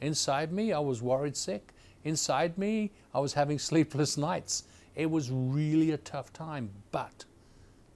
[0.00, 1.72] Inside me, I was worried sick.
[2.02, 4.64] Inside me, I was having sleepless nights.
[4.96, 7.24] It was really a tough time, but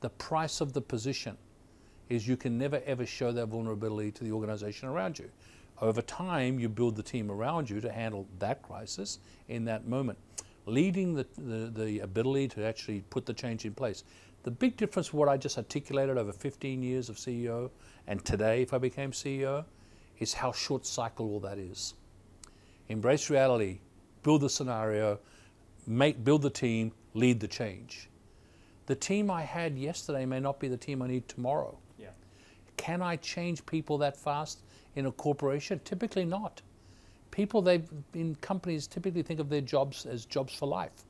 [0.00, 1.36] the price of the position
[2.08, 5.30] is you can never ever show that vulnerability to the organization around you.
[5.80, 10.18] Over time, you build the team around you to handle that crisis in that moment.
[10.66, 14.04] Leading the, the, the ability to actually put the change in place.
[14.42, 17.70] The big difference, what I just articulated over 15 years of CEO
[18.06, 19.64] and today, if I became CEO,
[20.18, 21.94] is how short cycle all that is.
[22.88, 23.80] Embrace reality,
[24.22, 25.20] build the scenario,
[25.88, 28.10] make, build the team, lead the change.
[28.86, 31.78] The team I had yesterday may not be the team I need tomorrow.
[31.98, 32.10] Yeah.
[32.76, 34.60] Can I change people that fast
[34.96, 35.80] in a corporation?
[35.84, 36.62] Typically not.
[37.30, 37.82] People they
[38.14, 41.04] in companies typically think of their jobs as jobs for life.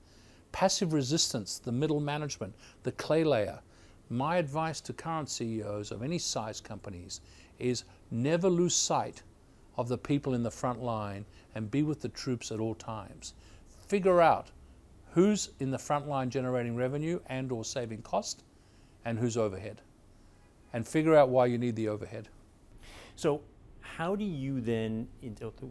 [0.53, 3.61] Passive resistance, the middle management, the clay layer.
[4.11, 7.21] My advice to current CEOs of any size companies
[7.59, 9.23] is never lose sight
[9.77, 13.35] of the people in the front line and be with the troops at all times.
[13.87, 14.49] Figure out
[15.13, 18.45] who's in the front line generating revenue and or saving cost
[19.05, 19.81] and who's overhead
[20.73, 22.29] and figure out why you need the overhead
[23.17, 23.43] so
[23.97, 25.09] how do you then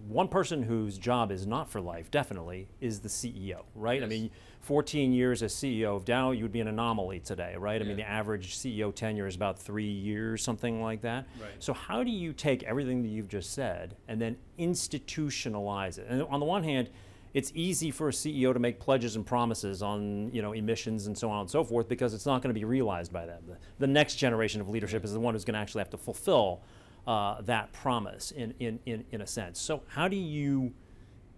[0.07, 4.05] one person whose job is not for life definitely is the ceo right yes.
[4.05, 4.29] i mean
[4.61, 7.85] 14 years as ceo of dow you would be an anomaly today right yeah.
[7.85, 11.51] i mean the average ceo tenure is about three years something like that right.
[11.59, 16.23] so how do you take everything that you've just said and then institutionalize it and
[16.23, 16.89] on the one hand
[17.37, 21.15] it's easy for a CEO to make pledges and promises on you know emissions and
[21.15, 23.43] so on and so forth because it's not going to be realized by them.
[23.47, 25.99] The, the next generation of leadership is the one who's going to actually have to
[25.99, 26.63] fulfill
[27.05, 29.61] uh, that promise in, in, in, in a sense.
[29.61, 30.73] So how do you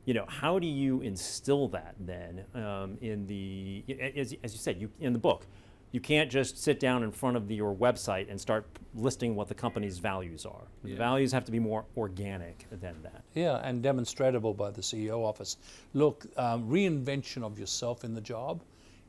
[0.05, 3.83] you know how do you instill that then um, in the
[4.15, 5.47] as, as you said you in the book
[5.91, 9.47] you can't just sit down in front of the, your website and start listing what
[9.47, 10.67] the company's values are.
[10.83, 13.23] The values have to be more organic than that.
[13.33, 15.57] Yeah, and demonstratable by the CEO office.
[15.93, 18.61] Look, um, reinvention of yourself in the job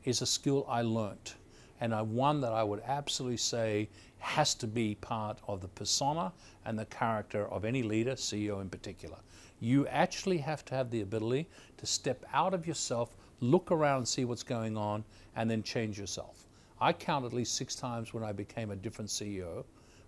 [0.05, 1.35] is a skill I learnt,
[1.81, 6.31] and I, one that I would absolutely say has to be part of the persona
[6.65, 9.17] and the character of any leader, CEO in particular.
[9.59, 14.07] You actually have to have the ability to step out of yourself, look around and
[14.07, 15.03] see what's going on,
[15.35, 16.47] and then change yourself.
[16.81, 19.63] I count at least six times when I became a different CEO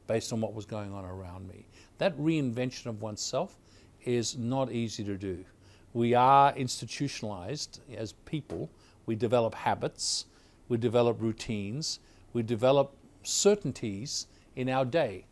[0.07, 1.67] based on what was going on around me.
[1.99, 3.59] That reinvention of oneself
[4.03, 5.45] is not easy to do.
[5.93, 8.71] We are institutionalized as people.
[9.05, 10.25] We develop habits,
[10.67, 11.99] we develop routines,
[12.33, 15.25] we develop certainties in our day.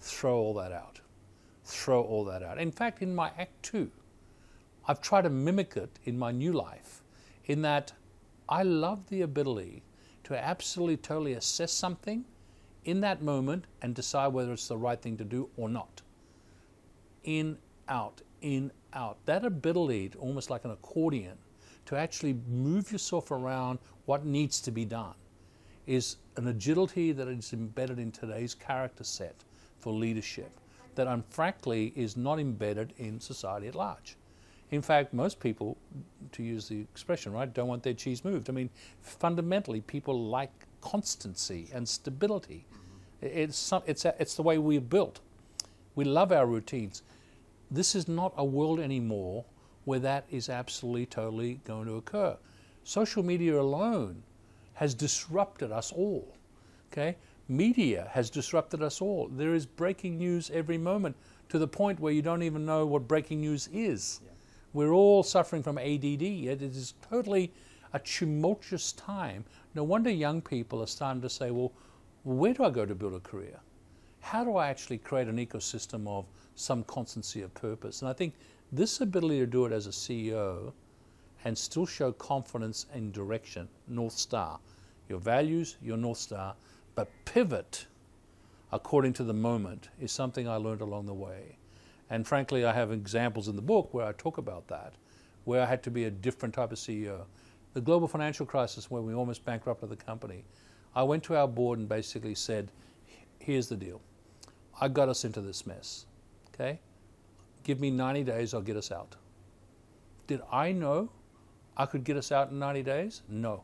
[0.00, 1.00] Throw all that out.
[1.64, 2.58] Throw all that out.
[2.58, 3.92] In fact, in my Act Two,
[4.88, 7.02] I've tried to mimic it in my new life,
[7.44, 7.92] in that
[8.48, 9.84] I love the ability
[10.30, 12.24] to absolutely totally assess something
[12.84, 16.02] in that moment and decide whether it's the right thing to do or not.
[17.24, 19.18] In, out, in, out.
[19.26, 21.36] That ability, almost like an accordion,
[21.86, 25.14] to actually move yourself around what needs to be done
[25.88, 29.34] is an agility that is embedded in today's character set
[29.80, 30.52] for leadership
[30.94, 34.16] that, frankly, is not embedded in society at large.
[34.70, 35.76] In fact, most people,
[36.32, 38.48] to use the expression, right, don't want their cheese moved.
[38.48, 42.64] I mean, fundamentally, people like constancy and stability.
[43.20, 45.20] It's, it's, it's the way we're built.
[45.94, 47.02] We love our routines.
[47.70, 49.44] This is not a world anymore
[49.84, 52.36] where that is absolutely, totally going to occur.
[52.84, 54.22] Social media alone
[54.74, 56.34] has disrupted us all.
[56.92, 57.16] Okay?
[57.48, 59.28] Media has disrupted us all.
[59.28, 61.16] There is breaking news every moment
[61.48, 64.20] to the point where you don't even know what breaking news is.
[64.24, 64.29] Yeah.
[64.72, 66.22] We're all suffering from ADD.
[66.22, 67.52] It is totally
[67.92, 69.44] a tumultuous time.
[69.74, 71.72] No wonder young people are starting to say, well,
[72.22, 73.58] where do I go to build a career?
[74.20, 78.02] How do I actually create an ecosystem of some constancy of purpose?
[78.02, 78.34] And I think
[78.70, 80.72] this ability to do it as a CEO
[81.44, 84.60] and still show confidence and direction, North Star,
[85.08, 86.54] your values, your North Star,
[86.94, 87.86] but pivot
[88.72, 91.56] according to the moment is something I learned along the way.
[92.10, 94.94] And frankly, I have examples in the book where I talk about that,
[95.44, 97.22] where I had to be a different type of CEO.
[97.72, 100.44] The global financial crisis, where we almost bankrupted the company,
[100.94, 102.72] I went to our board and basically said,
[103.38, 104.00] here's the deal.
[104.80, 106.06] I got us into this mess.
[106.52, 106.80] Okay?
[107.62, 109.14] Give me 90 days, I'll get us out.
[110.26, 111.10] Did I know
[111.76, 113.22] I could get us out in 90 days?
[113.28, 113.62] No.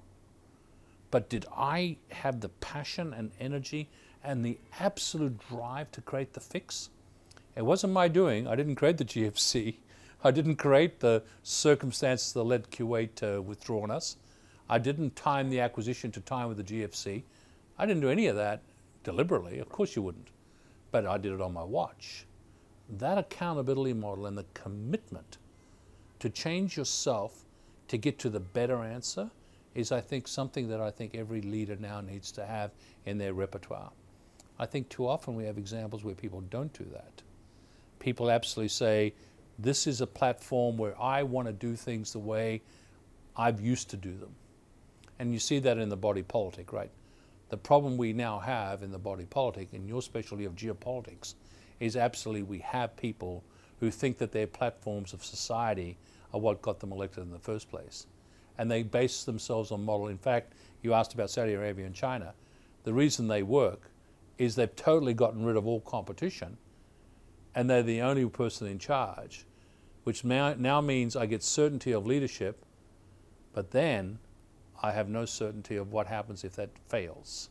[1.11, 3.89] But did I have the passion and energy
[4.23, 6.91] and the absolute drive to create the fix?
[7.57, 8.47] It wasn't my doing.
[8.47, 9.77] I didn't create the GFC.
[10.23, 14.17] I didn't create the circumstances that led Kuwait to withdraw on us.
[14.69, 17.23] I didn't time the acquisition to time with the GFC.
[17.79, 18.61] I didn't do any of that
[19.05, 19.59] deliberately.
[19.59, 20.29] Of course you wouldn't.
[20.91, 22.27] But I did it on my watch.
[22.91, 25.39] That accountability model and the commitment
[26.19, 27.45] to change yourself
[27.89, 29.31] to get to the better answer
[29.75, 32.73] is, I think, something that I think every leader now needs to have
[33.05, 33.93] in their repertoire.
[34.59, 37.23] I think too often we have examples where people don't do that.
[38.07, 39.15] People absolutely say,
[39.59, 42.63] This is a platform where I want to do things the way
[43.37, 44.31] I've used to do them.
[45.19, 46.93] And you see that in the body politic, right?
[47.49, 51.35] The problem we now have in the body politic, in your specialty of geopolitics,
[51.81, 53.43] is absolutely we have people
[53.81, 55.99] who think that their platforms of society
[56.33, 58.07] are what got them elected in the first place.
[58.57, 60.07] And they base themselves on model.
[60.07, 62.35] In fact, you asked about Saudi Arabia and China.
[62.85, 63.91] The reason they work
[64.39, 66.57] is they've totally gotten rid of all competition
[67.57, 69.47] and they're the only person in charge,
[70.05, 72.65] which now, now means I get certainty of leadership,
[73.55, 74.19] but then
[74.83, 77.49] I have no certainty of what happens if that fails.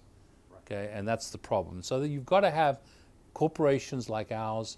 [0.59, 1.81] Okay, and that's the problem.
[1.81, 2.79] So that you've got to have
[3.33, 4.77] corporations like ours.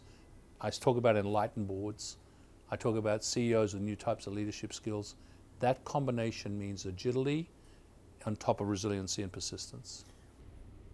[0.62, 2.18] I talk about enlightened boards.
[2.72, 5.16] I talk about CEOs with new types of leadership skills.
[5.60, 7.50] That combination means agility
[8.26, 10.06] on top of resiliency and persistence.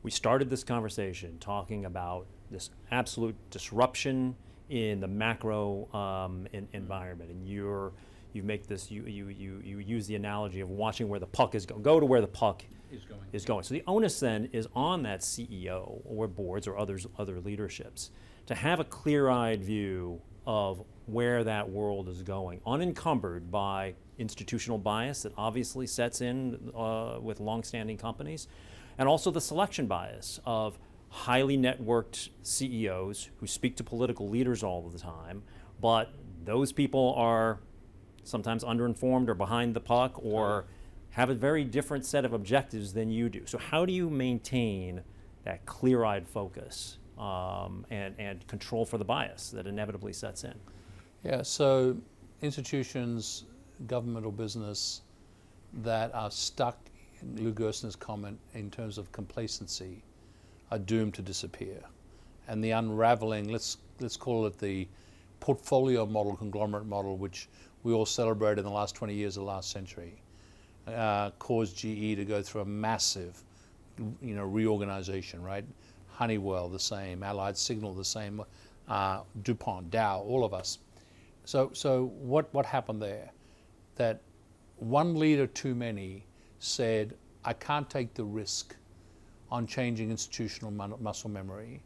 [0.03, 4.35] We started this conversation talking about this absolute disruption
[4.69, 7.93] in the macro um, in, environment, and you're
[8.33, 11.55] you make this you, you you you use the analogy of watching where the puck
[11.55, 11.81] is going.
[11.81, 13.21] Go to where the puck is going.
[13.31, 13.63] Is going.
[13.63, 18.11] So the onus then is on that CEO or boards or others other leaderships
[18.47, 25.23] to have a clear-eyed view of where that world is going, unencumbered by institutional bias
[25.23, 28.47] that obviously sets in uh, with long-standing companies,
[28.97, 30.77] and also the selection bias of
[31.09, 35.43] highly networked CEOs who speak to political leaders all the time,
[35.79, 37.59] but those people are
[38.23, 40.65] sometimes underinformed or behind the puck or
[41.11, 43.45] have a very different set of objectives than you do.
[43.45, 45.01] So, how do you maintain
[45.43, 50.55] that clear eyed focus um, and, and control for the bias that inevitably sets in?
[51.23, 51.95] Yeah, so
[52.41, 53.45] institutions,
[53.87, 55.01] governmental business
[55.81, 56.77] that are stuck,
[57.35, 60.03] Lou Gerstner's comment, in terms of complacency,
[60.71, 61.81] are doomed to disappear.
[62.47, 64.87] And the unraveling, let's, let's call it the
[65.39, 67.49] portfolio model, conglomerate model, which
[67.83, 70.21] we all celebrated in the last 20 years of the last century,
[70.87, 73.43] uh, caused GE to go through a massive,
[74.21, 75.65] you know, reorganization, right?
[76.09, 78.41] Honeywell the same, Allied Signal the same,
[78.87, 80.79] uh, DuPont, Dow, all of us.
[81.45, 83.31] So, so what, what happened there?
[83.95, 84.21] That
[84.77, 86.25] one leader too many
[86.63, 88.75] said, I can't take the risk
[89.51, 91.81] on changing institutional muscle memory.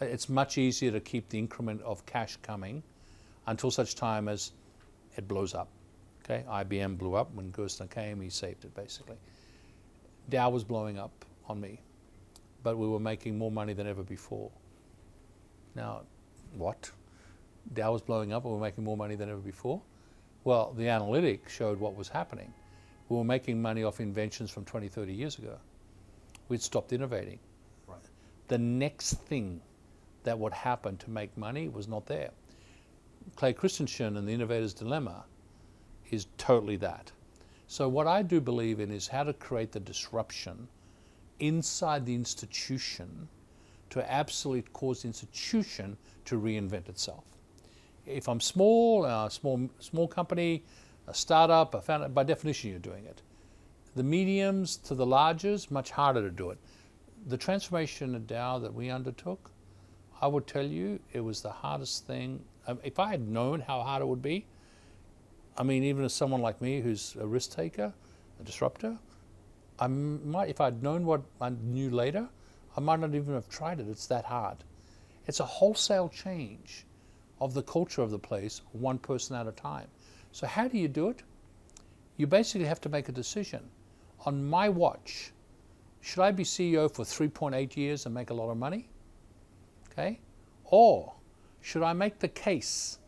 [0.00, 2.82] It's much easier to keep the increment of cash coming
[3.48, 4.52] until such time as
[5.16, 5.68] it blows up.
[6.22, 8.20] Okay, IBM blew up when Gerstner came.
[8.20, 9.16] He saved it basically.
[10.28, 11.80] Dow was blowing up on me,
[12.62, 14.50] but we were making more money than ever before.
[15.74, 16.02] Now,
[16.56, 16.90] what?
[17.74, 19.80] Dow was blowing up, and we were making more money than ever before.
[20.44, 22.52] Well, the analytic showed what was happening.
[23.08, 25.58] We were making money off inventions from 20, 30 years ago.
[26.48, 27.38] We'd stopped innovating.
[27.86, 27.98] Right.
[28.48, 29.60] The next thing
[30.24, 32.30] that would happen to make money was not there.
[33.36, 35.24] Clay Christensen and the Innovator's Dilemma
[36.10, 37.12] is totally that.
[37.66, 40.68] So, what I do believe in is how to create the disruption
[41.38, 43.28] inside the institution
[43.90, 47.24] to absolutely cause the institution to reinvent itself.
[48.06, 50.64] If I'm small, a small, small company,
[51.08, 53.22] a startup, a founder, by definition, you're doing it.
[53.96, 56.58] The mediums to the larges, much harder to do it.
[57.26, 59.50] The transformation at Dow that we undertook,
[60.20, 63.80] I would tell you it was the hardest thing um, if I had known how
[63.80, 64.46] hard it would be,
[65.56, 67.94] I mean, even as someone like me who's a risk taker,
[68.38, 68.98] a disruptor,
[69.80, 72.28] I might, if I'd known what I knew later,
[72.76, 73.88] I might not even have tried it.
[73.88, 74.58] It's that hard.
[75.26, 76.84] It's a wholesale change
[77.40, 79.88] of the culture of the place, one person at a time.
[80.32, 81.22] So, how do you do it?
[82.16, 83.62] You basically have to make a decision.
[84.26, 85.32] On my watch,
[86.00, 88.88] should I be CEO for 3.8 years and make a lot of money?
[89.90, 90.20] Okay?
[90.64, 91.14] Or
[91.60, 92.98] should I make the case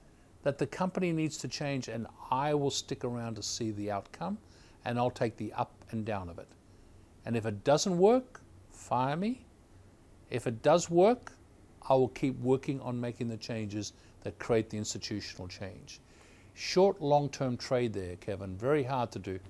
[0.42, 4.38] that the company needs to change and I will stick around to see the outcome
[4.84, 6.49] and I'll take the up and down of it?
[7.24, 8.40] And if it doesn't work,
[8.70, 9.45] fire me.
[10.30, 11.32] If it does work,
[11.88, 13.92] I will keep working on making the changes
[14.22, 16.01] that create the institutional change.
[16.61, 19.40] Short, long term trade there, Kevin, very hard to do.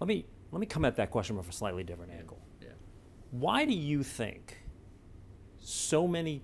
[0.00, 2.40] Let me let me come at that question from a slightly different angle.
[2.60, 2.70] Yeah.
[3.30, 4.64] Why do you think
[5.60, 6.42] so many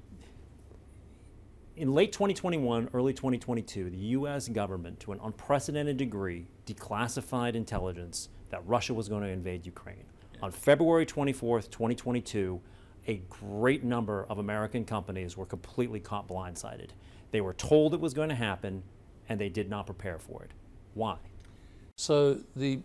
[1.74, 8.64] in late 2021, early 2022, the US government, to an unprecedented degree, declassified intelligence that
[8.64, 10.04] Russia was going to invade Ukraine.
[10.34, 10.38] Yeah.
[10.42, 12.60] On February 24th, 2022,
[13.08, 16.90] a great number of American companies were completely caught blindsided.
[17.32, 18.84] They were told it was going to happen
[19.28, 20.50] and they did not prepare for it.
[20.94, 21.16] Why?
[21.96, 22.80] So the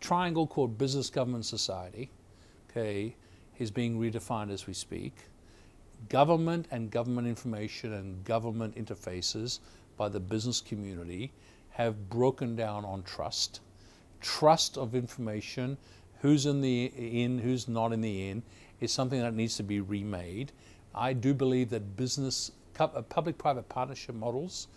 [0.00, 2.10] triangle called business, government, society,
[2.70, 3.16] okay,
[3.58, 5.14] is being redefined as we speak
[6.08, 9.58] government and government information and government interfaces
[9.96, 11.32] by the business community
[11.70, 13.60] have broken down on trust.
[14.20, 15.76] Trust of information,
[16.20, 18.42] who's in the in, who's not in the in,
[18.80, 20.52] is something that needs to be remade.
[20.94, 24.68] I do believe that business, public-private partnership models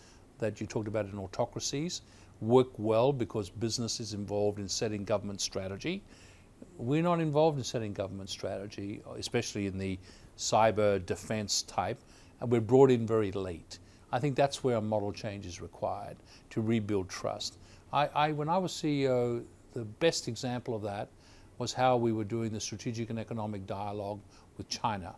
[0.42, 2.02] that you talked about in autocracies
[2.42, 6.04] work well because business is involved in setting government strategy.
[6.78, 9.98] We're not involved in setting government strategy, especially in the
[10.38, 12.02] cyber defense type,
[12.40, 13.80] and we're brought in very late.
[14.12, 16.18] I think that's where a model change is required
[16.50, 17.58] to rebuild trust.
[17.94, 21.08] I, I, when I was CEO, the best example of that
[21.58, 24.20] was how we were doing the strategic and economic dialogue
[24.58, 25.16] with China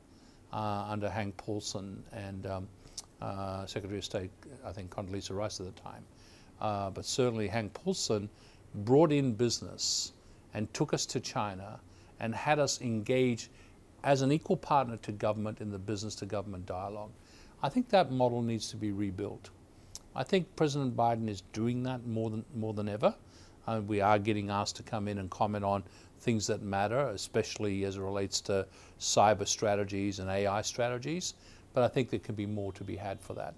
[0.52, 2.68] uh, under Hank Paulson and um,
[3.24, 4.32] uh, Secretary of State,
[4.66, 6.04] I think Condoleezza Rice at the time.
[6.62, 8.30] Uh, but certainly Hank Paulson
[8.76, 10.12] brought in business
[10.54, 11.80] and took us to China
[12.20, 13.50] and had us engage
[14.04, 17.12] as an equal partner to government in the business to government dialogue.
[17.62, 19.50] I think that model needs to be rebuilt.
[20.16, 23.16] I think President Biden is doing that more than, more than ever.
[23.66, 25.84] Uh, we are getting asked to come in and comment on
[26.20, 28.68] things that matter, especially as it relates to
[29.00, 31.36] cyber strategies and AI strategies.
[31.74, 33.54] But I think there can be more to be had for that.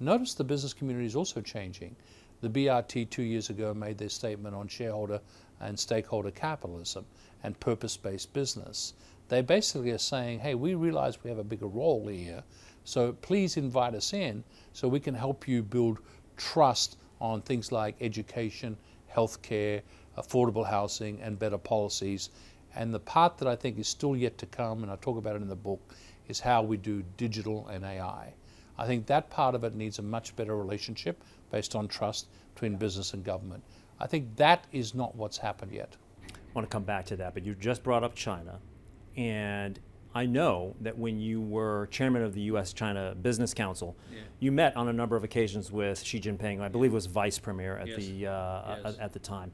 [0.00, 1.94] Notice the business community is also changing.
[2.40, 5.20] The BRT two years ago made their statement on shareholder
[5.60, 7.06] and stakeholder capitalism
[7.44, 8.94] and purpose based business.
[9.28, 12.42] They basically are saying, hey, we realize we have a bigger role here,
[12.84, 14.42] so please invite us in
[14.72, 15.98] so we can help you build
[16.36, 18.76] trust on things like education,
[19.14, 19.82] healthcare,
[20.18, 22.30] affordable housing, and better policies.
[22.74, 25.36] And the part that I think is still yet to come, and I talk about
[25.36, 25.94] it in the book,
[26.28, 28.32] is how we do digital and AI.
[28.78, 32.76] I think that part of it needs a much better relationship based on trust between
[32.76, 33.62] business and government.
[34.00, 35.96] I think that is not what's happened yet.
[36.24, 38.58] I want to come back to that, but you just brought up China.
[39.16, 39.78] And
[40.14, 42.72] I know that when you were chairman of the U.S.
[42.72, 44.20] China Business Council, yeah.
[44.40, 46.60] you met on a number of occasions with Xi Jinping.
[46.60, 47.96] I believe was vice premier at yes.
[47.96, 48.96] the uh, yes.
[49.00, 49.52] at the time.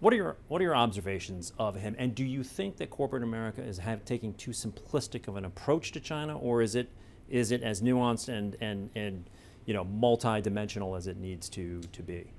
[0.00, 1.96] What are your what are your observations of him?
[1.98, 5.92] And do you think that corporate America is have, taking too simplistic of an approach
[5.92, 6.90] to China, or is it
[7.28, 9.30] is it as nuanced and and and
[9.64, 12.30] you know multi-dimensional as it needs to to be?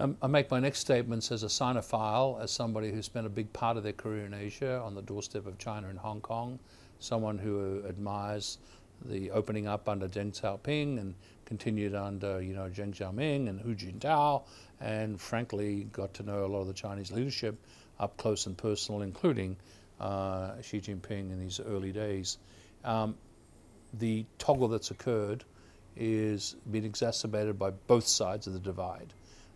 [0.00, 3.52] Um, I make my next statements as a Sinophile, as somebody who spent a big
[3.52, 6.58] part of their career in Asia on the doorstep of China and Hong Kong,
[7.00, 8.58] someone who admires
[9.04, 11.14] the opening up under Deng Xiaoping and
[11.48, 14.42] continued under you know Deng Xiaoming and Hu Jintao,
[14.80, 17.56] and frankly got to know a lot of the Chinese leadership
[17.98, 19.56] up close and personal, including
[19.98, 22.36] uh, Xi Jinping in these early days.
[22.84, 23.16] Um,
[23.94, 25.44] the toggle that's occurred
[25.96, 29.14] is being exacerbated by both sides of the divide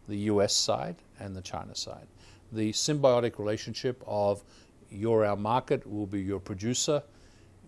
[0.08, 2.06] the US side and the China side.
[2.50, 4.42] The symbiotic relationship of
[4.90, 7.02] you're our market, we'll be your producer,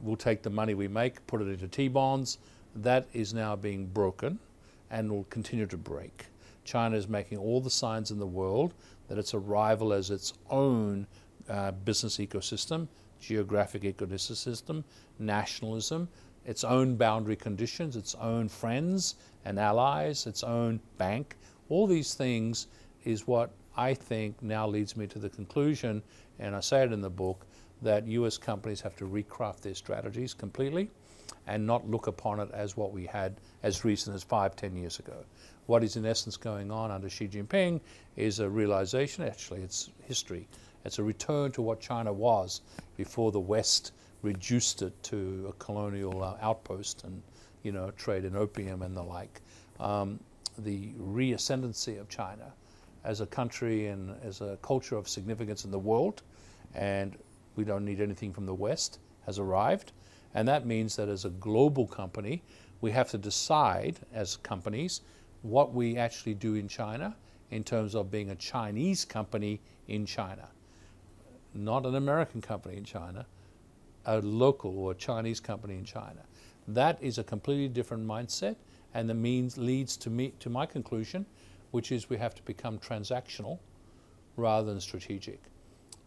[0.03, 2.39] we'll take the money we make, put it into T bonds,
[2.77, 4.39] that is now being broken
[4.91, 6.27] and will continue to break.
[6.64, 8.75] China is making all the signs in the world
[9.09, 11.07] that it's a rival as its own
[11.49, 12.89] uh, business ecosystem,
[13.20, 14.83] geographic ecosystem,
[15.18, 16.09] nationalism,
[16.47, 21.37] its own boundary conditions, its own friends and allies, its own bank,
[21.68, 22.66] all these things
[23.05, 26.03] is what I think now leads me to the conclusion,
[26.39, 27.47] and I say it in the book,
[27.83, 30.91] that US companies have to recraft their strategies completely
[31.47, 34.99] and not look upon it as what we had as recent as five, ten years
[34.99, 35.24] ago.
[35.66, 37.80] What is in essence going on under Xi Jinping
[38.16, 40.47] is a realization, actually, it's history.
[40.84, 42.61] It's a return to what China was
[42.97, 43.92] before the West
[44.22, 47.22] reduced it to a colonial uh, outpost and,
[47.62, 49.40] you know, trade in opium and the like.
[49.80, 50.20] Um,
[50.59, 52.53] the reascendancy of China
[53.05, 56.22] as a country and as a culture of significance in the world,
[56.74, 57.16] and
[57.57, 59.92] we don't need anything from the West, has arrived.
[60.35, 62.43] And that means that as a global company,
[62.80, 65.01] we have to decide as companies
[65.43, 67.14] what we actually do in China
[67.51, 70.49] in terms of being a Chinese company in China.
[71.55, 73.26] Not an American company in China,
[74.07, 76.20] a local or a Chinese company in China.
[76.66, 78.57] That is a completely different mindset
[78.95, 81.26] and the means leads to me to my conclusion,
[81.72, 83.59] which is we have to become transactional
[84.37, 85.41] rather than strategic.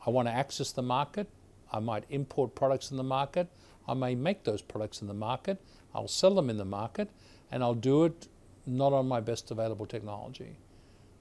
[0.05, 1.27] I want to access the market.
[1.71, 3.47] I might import products in the market.
[3.87, 5.61] I may make those products in the market.
[5.93, 7.09] I'll sell them in the market,
[7.51, 8.27] and I'll do it
[8.65, 10.57] not on my best available technology.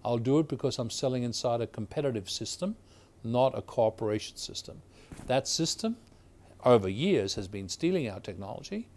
[0.05, 2.77] I'll do it because I'm selling inside a competitive system,
[3.25, 4.83] not a cooperation system.
[5.27, 5.97] That system,
[6.65, 8.89] over years, has been stealing our technology,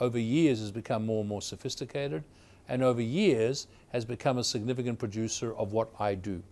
[0.00, 2.24] over years, has become more and more sophisticated,
[2.68, 6.42] and over years, has become a significant producer of what I do.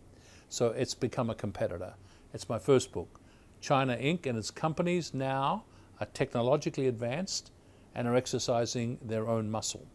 [0.48, 1.94] So it's become a competitor.
[2.32, 3.20] It's my first book.
[3.60, 4.26] China Inc.
[4.26, 5.64] and its companies now
[6.00, 7.52] are technologically advanced
[7.94, 9.86] and are exercising their own muscle.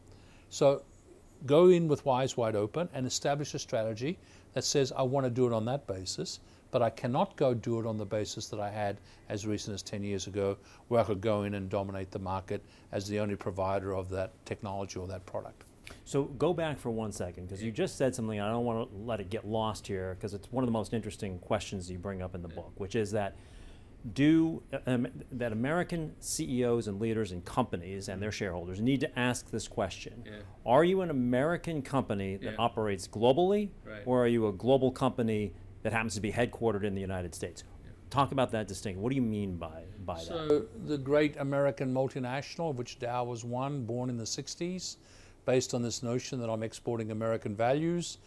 [0.49, 0.83] So
[1.45, 4.17] go in with eyes wide open and establish a strategy
[4.53, 6.39] that says, I want to do it on that basis,
[6.71, 8.97] but I cannot go do it on the basis that I had
[9.29, 12.63] as recent as 10 years ago, where I could go in and dominate the market
[12.91, 15.63] as the only provider of that technology or that product.
[16.03, 18.89] So go back for one second, because you just said something, and I don't want
[18.89, 21.97] to let it get lost here, because it's one of the most interesting questions you
[21.97, 23.35] bring up in the book, which is that
[24.13, 29.49] do um, that American CEOs and leaders and companies and their shareholders need to ask
[29.49, 30.33] this question: yeah.
[30.65, 32.55] Are you an American company that yeah.
[32.59, 34.03] operates globally, right.
[34.05, 35.53] or are you a global company
[35.83, 37.63] that happens to be headquartered in the United States?
[37.83, 37.91] Yeah.
[38.09, 39.01] Talk about that distinction.
[39.01, 40.49] What do you mean by by so that?
[40.49, 44.97] So the great American multinational, of which Dow was one, born in the '60s,
[45.45, 48.19] based on this notion that I'm exporting American values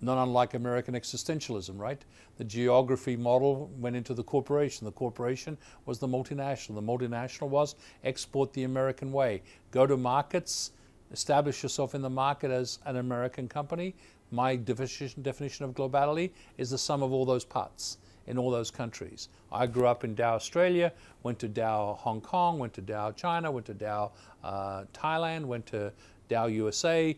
[0.00, 2.02] not unlike American existentialism, right?
[2.38, 4.86] The geography model went into the corporation.
[4.86, 6.74] The corporation was the multinational.
[6.74, 10.72] The multinational was export the American way, go to markets,
[11.12, 13.94] establish yourself in the market as an American company.
[14.30, 19.28] My definition, of globality is the sum of all those parts in all those countries.
[19.50, 20.92] I grew up in Dow, Australia,
[21.24, 24.12] went to Dow, Hong Kong, went to Dow, China, went to Dow,
[24.44, 25.92] uh, Thailand, went to
[26.28, 27.16] Dow, USA.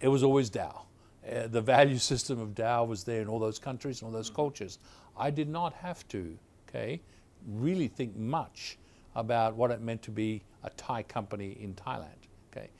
[0.00, 0.85] It was always Dow
[1.30, 4.30] uh, the value system of Dow was there in all those countries and all those
[4.30, 4.78] cultures.
[5.16, 7.00] I did not have to, okay,
[7.46, 8.78] really think much
[9.14, 12.28] about what it meant to be a Thai company in Thailand.
[12.50, 12.70] Okay,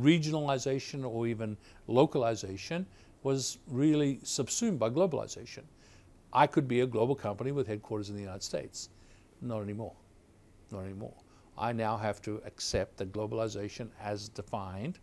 [0.00, 2.86] regionalization or even localization
[3.22, 5.62] was really subsumed by globalization.
[6.32, 8.90] I could be a global company with headquarters in the United States.
[9.40, 9.94] Not anymore.
[10.70, 11.14] Not anymore.
[11.56, 14.98] I now have to accept that globalization as defined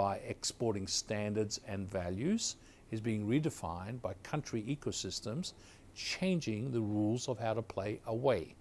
[0.00, 2.56] by exporting standards and values
[2.90, 5.52] is being redefined by country ecosystems
[5.94, 8.54] changing the rules of how to play away.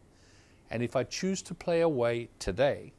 [0.69, 2.91] And if I choose to play away today,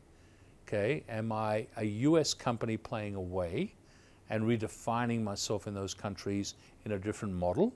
[0.66, 3.74] okay, am I a US company playing away
[4.30, 6.55] and redefining myself in those countries
[6.86, 7.74] in a different model?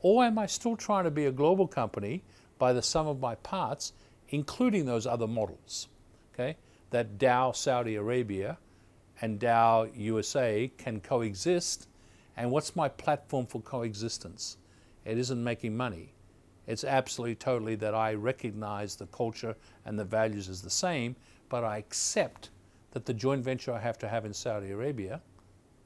[0.00, 2.24] Or am I still trying to be a global company
[2.58, 3.92] by the sum of my parts,
[4.30, 5.86] including those other models?
[6.34, 6.56] Okay,
[6.90, 8.58] that Dow Saudi Arabia
[9.22, 11.86] and Dow USA can coexist.
[12.36, 14.56] And what's my platform for coexistence?
[15.04, 16.12] It isn't making money.
[16.66, 19.54] It's absolutely totally that I recognize the culture
[19.86, 21.14] and the values as the same,
[21.48, 22.50] but I accept
[22.90, 25.20] that the joint venture I have to have in Saudi Arabia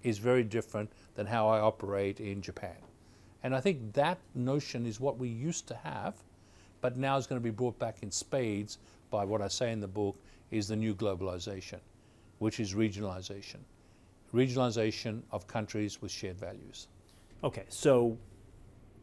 [0.02, 2.76] is very different than how I operate in Japan.
[3.42, 6.14] And I think that notion is what we used to have,
[6.80, 8.78] but now is going to be brought back in spades
[9.10, 10.16] by what I say in the book
[10.50, 11.80] is the new globalization
[12.38, 13.58] which is regionalization.
[14.34, 16.88] Regionalization of countries with shared values.
[17.44, 18.18] Okay, so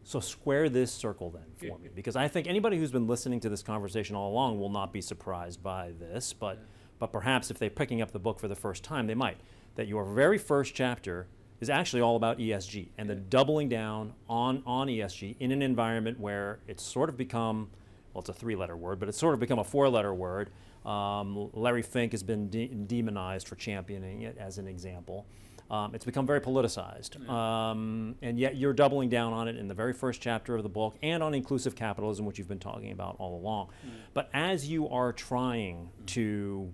[0.06, 3.50] so square this circle then for me, because I think anybody who's been listening to
[3.50, 6.66] this conversation all along will not be surprised by this, but yeah.
[7.00, 9.38] but perhaps if they're picking up the book for the first time, they might.
[9.76, 11.28] That your very first chapter
[11.62, 16.20] is actually all about ESG and the doubling down on on ESG in an environment
[16.20, 17.70] where it's sort of become
[18.14, 20.52] well, it's a three-letter word, but it's sort of become a four-letter word
[20.86, 25.26] um, Larry Fink has been de- demonized for championing it as an example.
[25.72, 27.28] Um, it's become very politicized.
[27.30, 30.70] Um, and yet you're doubling down on it in the very first chapter of the
[30.70, 33.68] book and on inclusive capitalism, which you've been talking about all along.
[33.68, 33.92] Mm.
[34.14, 36.72] But as you are trying to,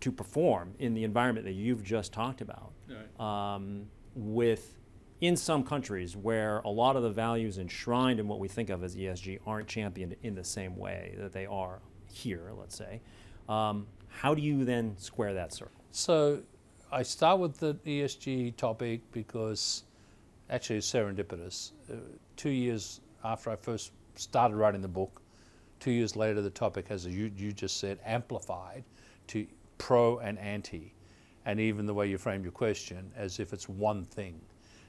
[0.00, 3.54] to perform in the environment that you've just talked about, right.
[3.54, 4.78] um, with
[5.20, 8.84] in some countries where a lot of the values enshrined in what we think of
[8.84, 11.80] as ESG aren't championed in the same way that they are
[12.12, 13.00] here, let's say.
[13.48, 15.80] Um, how do you then square that circle?
[15.90, 16.42] So
[16.92, 19.84] I start with the ESG topic because
[20.50, 21.72] actually it's serendipitous.
[21.90, 21.96] Uh,
[22.36, 25.22] two years after I first started writing the book,
[25.80, 28.84] two years later the topic has, as you, you just said, amplified
[29.28, 29.46] to
[29.78, 30.92] pro and anti,
[31.44, 34.40] and even the way you frame your question as if it's one thing.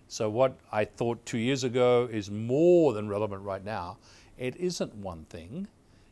[0.07, 3.97] So what I thought two years ago is more than relevant right now.
[4.37, 5.67] It isn't one thing.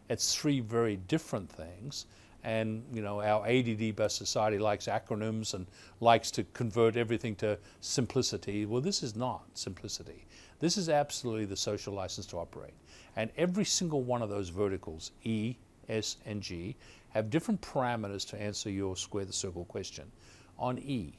[0.10, 2.06] It's three very different things
[2.48, 5.68] and you know our ADD-based society likes acronyms and
[6.00, 8.66] likes to convert everything to simplicity.
[8.66, 10.26] Well, this is not simplicity.
[10.60, 12.74] This is absolutely the social license to operate.
[13.18, 15.58] And every single one of those verticals, E,
[15.90, 16.78] S, and G,
[17.10, 20.10] have different parameters to answer your square the circle question.
[20.58, 21.14] On E,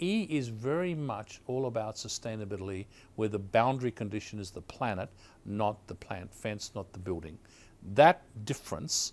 [0.00, 2.86] E is very much all about sustainability,
[3.16, 5.10] where the boundary condition is the planet,
[5.44, 7.38] not the plant fence, not the building.
[7.92, 9.12] That difference,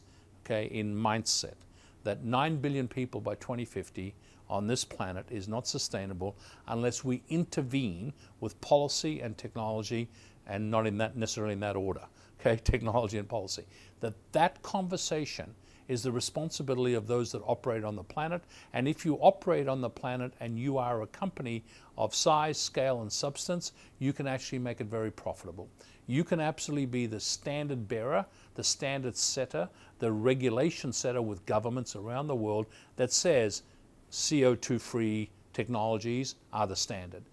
[0.52, 1.56] okay, in mindset,
[2.04, 4.14] that 9 billion people by 2050
[4.50, 6.36] on this planet is not sustainable
[6.68, 10.10] unless we intervene with policy and technology
[10.48, 12.02] and not in that necessarily in that order
[12.40, 13.64] okay technology and policy.
[14.02, 15.54] That that conversation
[15.88, 18.42] is the responsibility of those that operate on the planet.
[18.74, 21.64] And if you operate on the planet and you are a company
[21.98, 25.70] of size scale and substance you can actually make it very profitable
[26.12, 31.96] you can absolutely be the standard bearer the standard setter the regulation setter with governments
[31.96, 33.64] around the world that says
[34.12, 37.24] CO2 free technologies are the standard.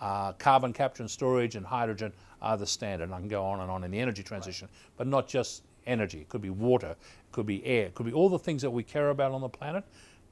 [0.00, 2.12] Uh, carbon capture and storage and hydrogen
[2.42, 3.04] are the standard.
[3.04, 4.92] And I can go on and on in the energy transition, right.
[4.96, 6.20] but not just energy.
[6.20, 8.70] It could be water, it could be air, it could be all the things that
[8.70, 9.84] we care about on the planet.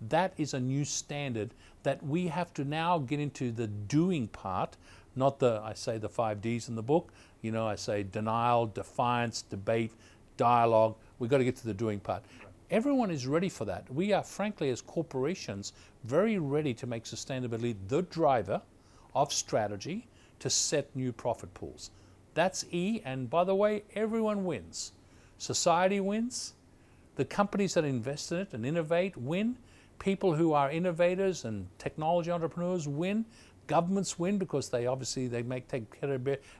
[0.08, 4.76] That is a new standard that we have to now get into the doing part,
[5.14, 7.12] not the, I say the five Ds in the book.
[7.42, 9.92] You know, I say denial, defiance, debate,
[10.36, 10.94] dialogue.
[11.18, 12.22] We've got to get to the doing part.
[12.70, 13.92] Everyone is ready for that.
[13.92, 15.74] We are, frankly, as corporations,
[16.04, 18.62] very ready to make sustainability the driver
[19.14, 20.06] of strategy
[20.38, 21.90] to set new profit pools.
[22.34, 24.92] That's E, and by the way, everyone wins.
[25.36, 26.54] Society wins,
[27.16, 29.58] the companies that invest in it and innovate win,
[29.98, 33.24] people who are innovators and technology entrepreneurs win,
[33.66, 35.84] governments win because they obviously they make take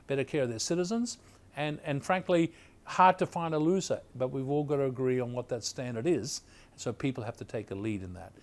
[0.07, 1.17] better care of their citizens,
[1.55, 2.51] and, and frankly,
[2.85, 6.05] hard to find a loser, but we've all got to agree on what that standard
[6.07, 6.41] is.
[6.75, 8.33] So people have to take a lead in that.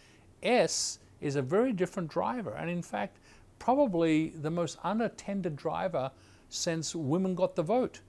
[0.42, 3.18] S is a very different driver, and in fact,
[3.58, 6.10] probably the most unattended driver
[6.48, 8.00] since women got the vote.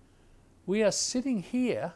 [0.65, 1.93] We are sitting here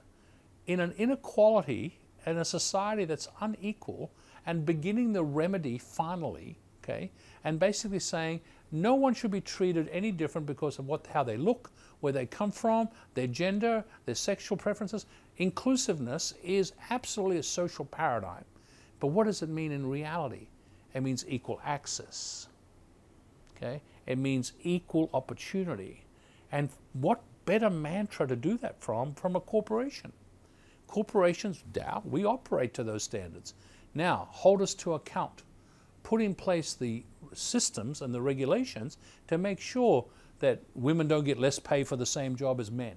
[0.67, 4.11] in an inequality in a society that's unequal
[4.45, 7.11] and beginning the remedy finally, okay,
[7.45, 8.41] and basically saying
[8.71, 11.71] no one should be treated any different because of what, how they look,
[12.01, 15.05] where they come from, their gender, their sexual preferences.
[15.37, 18.43] Inclusiveness is absolutely a social paradigm.
[18.99, 20.47] But what does it mean in reality?
[20.93, 22.47] It means equal access.
[23.55, 23.81] Okay?
[24.07, 26.03] It means equal opportunity.
[26.51, 30.11] And what better mantra to do that from from a corporation?
[30.87, 33.53] Corporations, Dow, we operate to those standards.
[33.93, 35.43] Now, hold us to account.
[36.03, 37.03] Put in place the
[37.37, 40.05] systems and the regulations to make sure
[40.39, 42.95] that women don't get less pay for the same job as men.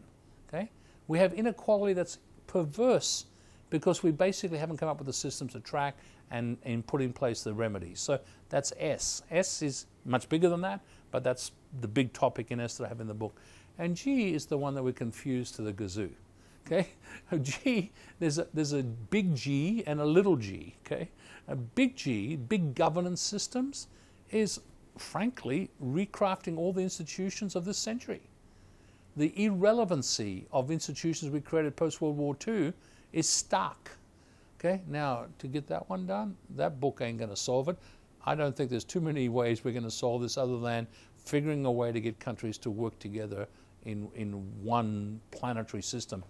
[0.49, 0.71] Okay?
[1.07, 3.27] We have inequality that's perverse
[3.71, 5.97] because we basically haven't come up with the systems to track
[6.31, 8.01] and, and put in place the remedies.
[8.01, 8.19] So
[8.49, 9.23] that's S.
[9.31, 10.81] S is much bigger than that,
[11.11, 13.39] but that's the big topic in S that I have in the book.
[13.79, 16.11] And G is the one that we confuse to the gazoo.
[16.67, 16.89] Okay?
[17.43, 20.75] G, there's a, there's a big G and a little g.
[20.85, 21.09] Okay?
[21.47, 23.89] A big G, big governance systems,
[24.31, 24.61] is
[24.99, 28.21] frankly, recrafting all the institutions of this century.
[29.17, 32.73] The irrelevancy of institutions we created post World War II
[33.13, 33.91] is stark.
[34.59, 37.79] Okay, now to get that one done, that book ain't going to solve it.
[38.27, 40.87] I don't think there's too many ways we're going to solve this other than
[41.25, 43.47] figuring a way to get countries to work together
[43.85, 46.25] in, in one planetary system.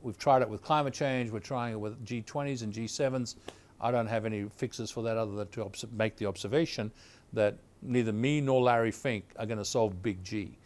[0.00, 3.36] We've tried it with climate change, we're trying it with G20s and G7s.
[3.80, 6.92] I don't have any fixes for that other than to make the observation
[7.32, 10.58] that neither me nor Larry Fink are going to solve big G.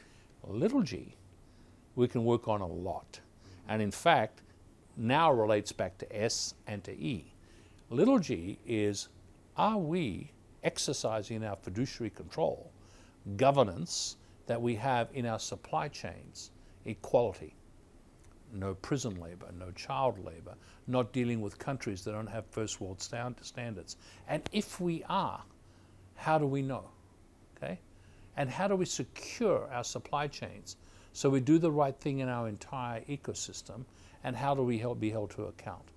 [0.48, 1.16] Little g,
[1.96, 3.20] we can work on a lot.
[3.68, 4.42] And in fact,
[4.96, 7.32] now relates back to S and to E.
[7.90, 9.08] Little g is
[9.56, 10.30] are we
[10.62, 12.70] exercising our fiduciary control,
[13.36, 16.50] governance that we have in our supply chains,
[16.84, 17.54] equality,
[18.52, 20.54] no prison labor, no child labor,
[20.86, 23.96] not dealing with countries that don't have first world standards.
[24.28, 25.42] And if we are,
[26.16, 26.84] how do we know?
[27.56, 27.78] Okay?
[28.36, 30.76] And how do we secure our supply chains
[31.12, 33.84] so we do the right thing in our entire ecosystem?
[34.24, 35.88] And how do we help be held to account?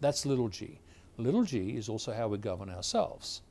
[0.00, 0.80] That's little g.
[1.18, 3.42] Little g is also how we govern ourselves.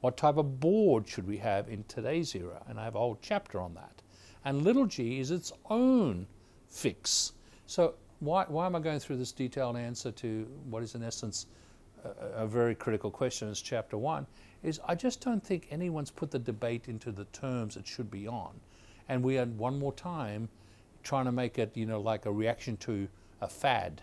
[0.00, 2.62] What type of board should we have in today's era?
[2.68, 4.02] And I have a whole chapter on that.
[4.44, 6.26] And little g is its own
[6.68, 7.32] fix.
[7.66, 11.46] So why, why am I going through this detailed answer to what is in essence
[12.04, 14.26] a, a very critical question as chapter one?
[14.66, 18.26] Is I just don't think anyone's put the debate into the terms it should be
[18.26, 18.60] on.
[19.08, 20.48] And we are one more time
[21.04, 23.06] trying to make it, you know, like a reaction to
[23.40, 24.02] a fad.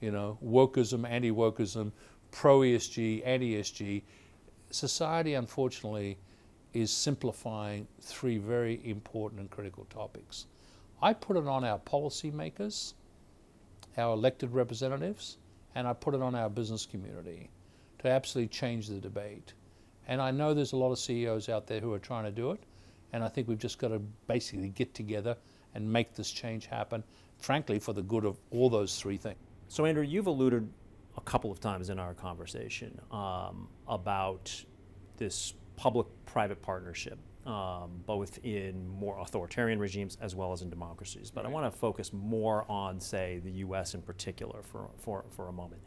[0.00, 1.90] You know, wokeism, anti wokeism,
[2.30, 4.02] pro ESG, anti ESG.
[4.70, 6.16] Society, unfortunately,
[6.72, 10.46] is simplifying three very important and critical topics.
[11.02, 12.94] I put it on our policymakers,
[13.98, 15.38] our elected representatives,
[15.74, 17.50] and I put it on our business community
[17.98, 19.54] to absolutely change the debate.
[20.08, 22.50] And I know there's a lot of CEOs out there who are trying to do
[22.50, 22.62] it,
[23.12, 25.36] and I think we've just got to basically get together
[25.74, 27.02] and make this change happen,
[27.38, 29.38] frankly, for the good of all those three things.
[29.68, 30.68] So, Andrew, you've alluded
[31.16, 34.52] a couple of times in our conversation um, about
[35.16, 41.30] this public private partnership, um, both in more authoritarian regimes as well as in democracies.
[41.30, 41.50] But right.
[41.50, 45.52] I want to focus more on, say, the US in particular for, for, for a
[45.52, 45.80] moment.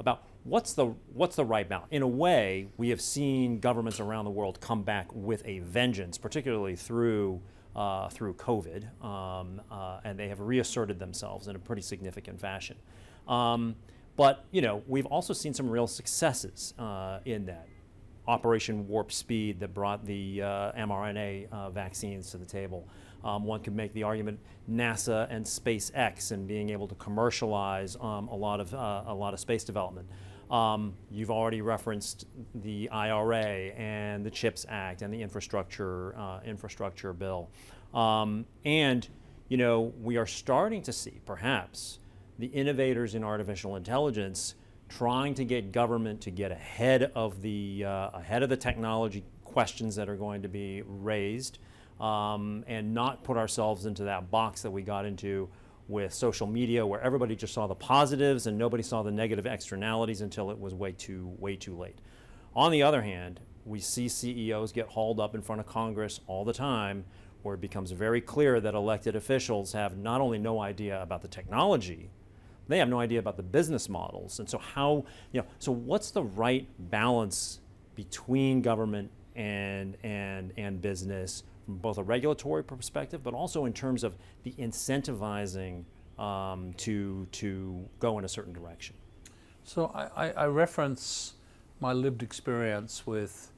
[0.00, 1.88] About what's the what's the right balance?
[1.90, 6.18] In a way, we have seen governments around the world come back with a vengeance,
[6.18, 7.40] particularly through
[7.74, 12.76] uh, through COVID, um, uh, and they have reasserted themselves in a pretty significant fashion.
[13.26, 13.76] Um,
[14.16, 17.68] but you know, we've also seen some real successes uh, in that.
[18.26, 22.86] Operation Warp Speed that brought the uh, mRNA uh, vaccines to the table.
[23.24, 24.38] Um, one could make the argument
[24.70, 29.34] NASA and SpaceX and being able to commercialize um, a lot of uh, a lot
[29.34, 30.08] of space development.
[30.50, 37.12] Um, you've already referenced the IRA and the CHIPS Act and the infrastructure uh, infrastructure
[37.12, 37.50] bill,
[37.92, 39.06] um, and
[39.48, 41.98] you know we are starting to see perhaps
[42.38, 44.54] the innovators in artificial intelligence
[44.88, 49.96] trying to get government to get ahead of the uh, ahead of the technology questions
[49.96, 51.58] that are going to be raised,
[52.00, 55.48] um, and not put ourselves into that box that we got into
[55.88, 60.20] with social media, where everybody just saw the positives and nobody saw the negative externalities
[60.20, 61.98] until it was way too way too late.
[62.54, 66.44] On the other hand, we see CEOs get hauled up in front of Congress all
[66.44, 67.04] the time,
[67.42, 71.28] where it becomes very clear that elected officials have not only no idea about the
[71.28, 72.10] technology
[72.68, 74.38] they have no idea about the business models.
[74.38, 77.60] And so how, you know, so what's the right balance
[77.94, 84.02] between government and and and business from both a regulatory perspective, but also in terms
[84.02, 85.84] of the incentivizing
[86.18, 88.96] um, to to go in a certain direction.
[89.64, 91.34] So I, I reference
[91.80, 93.52] my lived experience with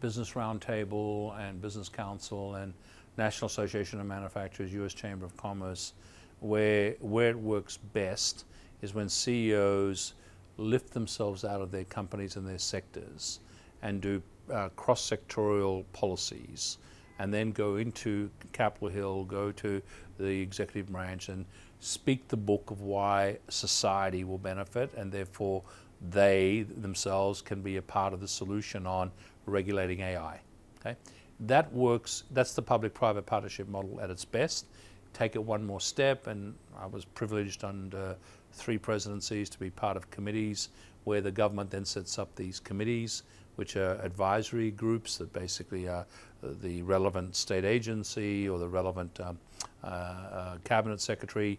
[0.00, 2.72] Business Roundtable and Business Council and
[3.16, 4.94] National Association of Manufacturers, U.S.
[4.94, 5.94] Chamber of Commerce,
[6.38, 8.44] where where it works best
[8.82, 10.14] is when CEOs
[10.58, 13.40] lift themselves out of their companies and their sectors
[13.82, 16.78] and do uh, cross sectorial policies
[17.18, 19.82] and then go into Capitol Hill, go to
[20.18, 21.44] the executive branch and
[21.80, 25.62] speak the book of why society will benefit and therefore
[26.10, 29.10] they themselves can be a part of the solution on
[29.46, 30.40] regulating AI.
[30.80, 30.96] Okay?
[31.40, 34.66] That works, that's the public private partnership model at its best.
[35.12, 38.16] Take it one more step, and I was privileged under
[38.52, 40.68] three presidencies to be part of committees
[41.04, 43.22] where the government then sets up these committees,
[43.56, 46.06] which are advisory groups that basically are
[46.42, 49.38] the relevant state agency or the relevant um,
[49.82, 51.58] uh, uh, cabinet secretary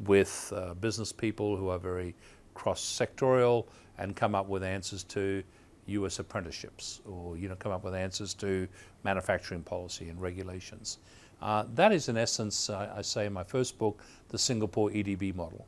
[0.00, 2.14] with uh, business people who are very
[2.54, 3.66] cross sectorial
[3.98, 5.42] and come up with answers to
[5.86, 6.18] U.S.
[6.18, 8.68] apprenticeships or you know come up with answers to
[9.04, 10.98] manufacturing policy and regulations.
[11.40, 15.66] Uh, that is in essence, I say in my first book, the Singapore EDB model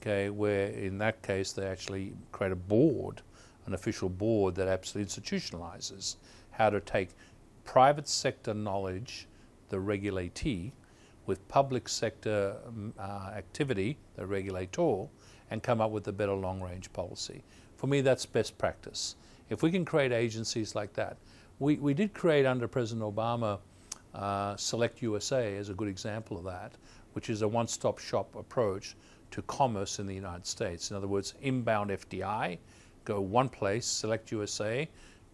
[0.00, 3.22] okay, where in that case they actually create a board,
[3.66, 6.16] an official board that absolutely institutionalizes
[6.50, 7.10] how to take
[7.70, 9.28] private sector knowledge,
[9.68, 10.72] the regulatee,
[11.26, 15.06] with public sector um, uh, activity, the regulator,
[15.52, 17.44] and come up with a better long range policy.
[17.76, 19.14] For me, that's best practice.
[19.50, 21.16] If we can create agencies like that,
[21.60, 23.60] we, we did create under President Obama
[24.16, 26.72] uh, Select USA as a good example of that,
[27.12, 28.96] which is a one stop shop approach
[29.30, 30.90] to commerce in the United States.
[30.90, 32.58] In other words, inbound FDI,
[33.04, 34.88] go one place, select USA,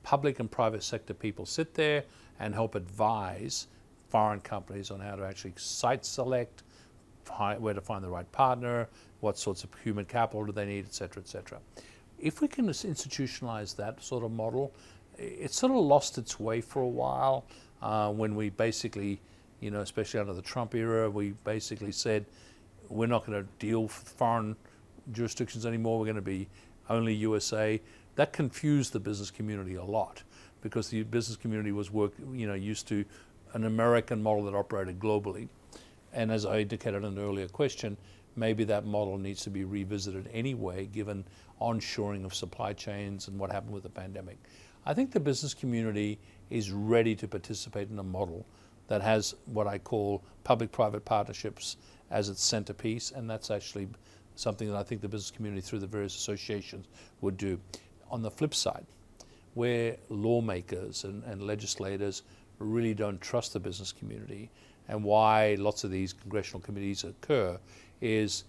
[0.06, 2.04] public and private sector people sit there
[2.38, 3.66] and help advise
[4.08, 6.62] foreign companies on how to actually site select,
[7.58, 8.88] where to find the right partner,
[9.18, 11.58] what sorts of human capital do they need, et cetera, et cetera.
[12.20, 14.72] If we can institutionalize that sort of model,
[15.18, 17.44] it sort of lost its way for a while
[17.82, 19.20] uh, when we basically,
[19.58, 22.24] you know, especially under the Trump era, we basically said,
[22.88, 24.54] we're not going to deal with foreign
[25.10, 25.98] jurisdictions anymore.
[25.98, 26.46] We're going to be
[26.88, 27.80] only USA.
[28.16, 30.22] That confused the business community a lot
[30.62, 33.04] because the business community was work, you know, used to
[33.52, 35.48] an American model that operated globally.
[36.12, 37.96] And as I indicated in an earlier question,
[38.34, 41.24] maybe that model needs to be revisited anyway, given
[41.60, 44.38] onshoring of supply chains and what happened with the pandemic.
[44.84, 46.18] I think the business community
[46.50, 48.46] is ready to participate in a model
[48.88, 51.76] that has what I call public private partnerships
[52.10, 53.88] as its centerpiece, and that's actually
[54.36, 56.86] something that I think the business community through the various associations
[57.20, 57.58] would do.
[58.10, 58.86] On the flip side,
[59.54, 62.22] where lawmakers and, and legislators
[62.58, 64.50] really don't trust the business community
[64.88, 67.58] and why lots of these congressional committees occur
[68.00, 68.44] is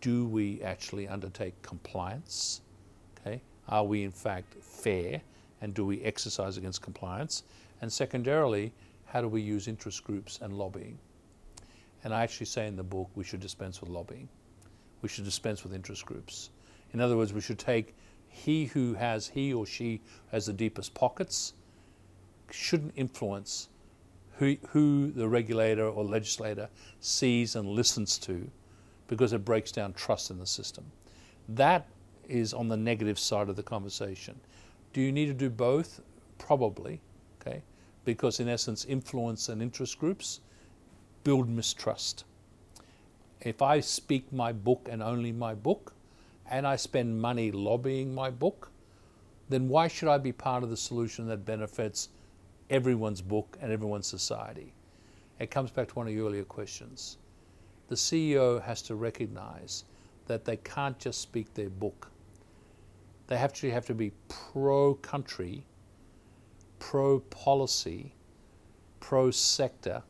[0.00, 2.60] do we actually undertake compliance?
[3.20, 5.20] Okay, are we in fact fair
[5.60, 7.44] and do we exercise against compliance?
[7.80, 8.72] And secondarily,
[9.06, 10.98] how do we use interest groups and lobbying?
[12.04, 14.28] And I actually say in the book we should dispense with lobbying.
[15.02, 16.50] We should dispense with interest groups.
[16.92, 17.94] In other words, we should take
[18.38, 21.54] he who has, he or she has the deepest pockets,
[22.50, 23.68] shouldn't influence
[24.38, 26.68] who, who the regulator or legislator
[27.00, 28.50] sees and listens to
[29.08, 30.84] because it breaks down trust in the system.
[31.48, 31.88] That
[32.28, 34.38] is on the negative side of the conversation.
[34.92, 36.00] Do you need to do both?
[36.38, 37.00] Probably,
[37.40, 37.62] okay?
[38.04, 40.40] Because in essence, influence and interest groups
[41.24, 42.24] build mistrust.
[43.40, 45.94] If I speak my book and only my book,
[46.50, 48.70] and I spend money lobbying my book,
[49.48, 52.08] then why should I be part of the solution that benefits
[52.70, 54.72] everyone's book and everyone's society?
[55.38, 57.18] It comes back to one of your earlier questions.
[57.88, 59.84] The CEO has to recognize
[60.26, 62.10] that they can't just speak their book.
[63.28, 65.64] They actually have to be pro country,
[66.78, 68.14] pro policy,
[69.00, 70.02] pro sector,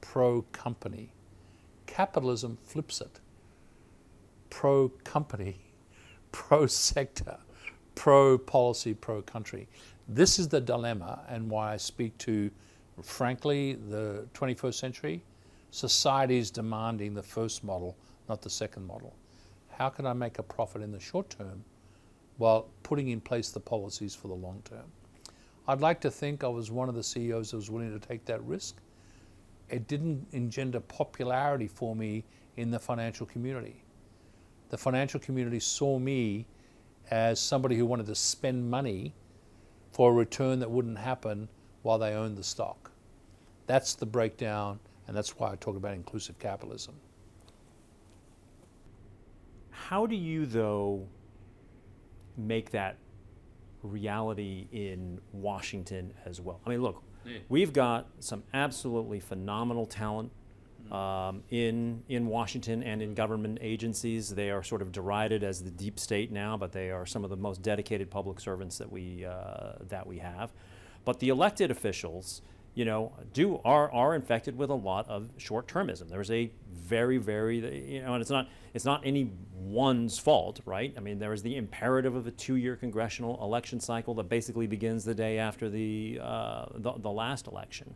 [0.00, 1.10] pro company.
[1.86, 3.20] Capitalism flips it
[4.50, 5.56] pro company,
[6.32, 7.38] pro sector,
[7.94, 9.68] pro policy, pro country.
[10.08, 12.50] This is the dilemma, and why I speak to,
[13.02, 15.24] frankly, the 21st century.
[15.70, 17.96] Society is demanding the first model,
[18.28, 19.14] not the second model.
[19.68, 21.64] How can I make a profit in the short term
[22.36, 24.84] while putting in place the policies for the long term?
[25.66, 28.24] I'd like to think I was one of the CEOs that was willing to take
[28.26, 28.76] that risk.
[29.70, 32.24] It didn't engender popularity for me
[32.56, 33.83] in the financial community
[34.74, 36.44] the financial community saw me
[37.08, 39.14] as somebody who wanted to spend money
[39.92, 41.48] for a return that wouldn't happen
[41.82, 42.90] while they owned the stock.
[43.68, 46.96] That's the breakdown, and that's why I talk about inclusive capitalism.
[49.70, 51.06] How do you, though,
[52.36, 52.96] make that
[53.84, 56.58] reality in Washington as well?
[56.66, 57.38] I mean, look, yeah.
[57.48, 60.32] we've got some absolutely phenomenal talent
[60.90, 64.30] um, in in Washington and in government agencies.
[64.30, 67.30] They are sort of derided as the deep state now, but they are some of
[67.30, 70.52] the most dedicated public servants that we uh, that we have.
[71.04, 72.42] But the elected officials,
[72.74, 76.08] you know, do are are infected with a lot of short-termism.
[76.08, 80.92] There's a very very you know, and it's not it's not any one's fault, right?
[80.96, 85.04] I mean, there is the imperative of a two-year congressional election cycle that basically begins
[85.04, 87.94] the day after the uh, the, the last election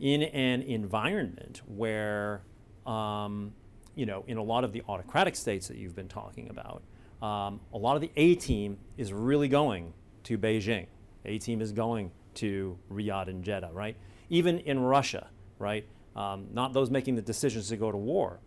[0.00, 2.42] in an environment where,
[2.86, 3.52] um,
[3.94, 6.82] you know, in a lot of the autocratic states that you've been talking about,
[7.20, 9.92] um, a lot of the A team is really going
[10.24, 10.86] to Beijing.
[11.24, 13.96] A team is going to Riyadh and Jeddah, right?
[14.30, 15.28] Even in Russia,
[15.58, 15.84] right?
[16.14, 18.40] Um, not those making the decisions to go to war,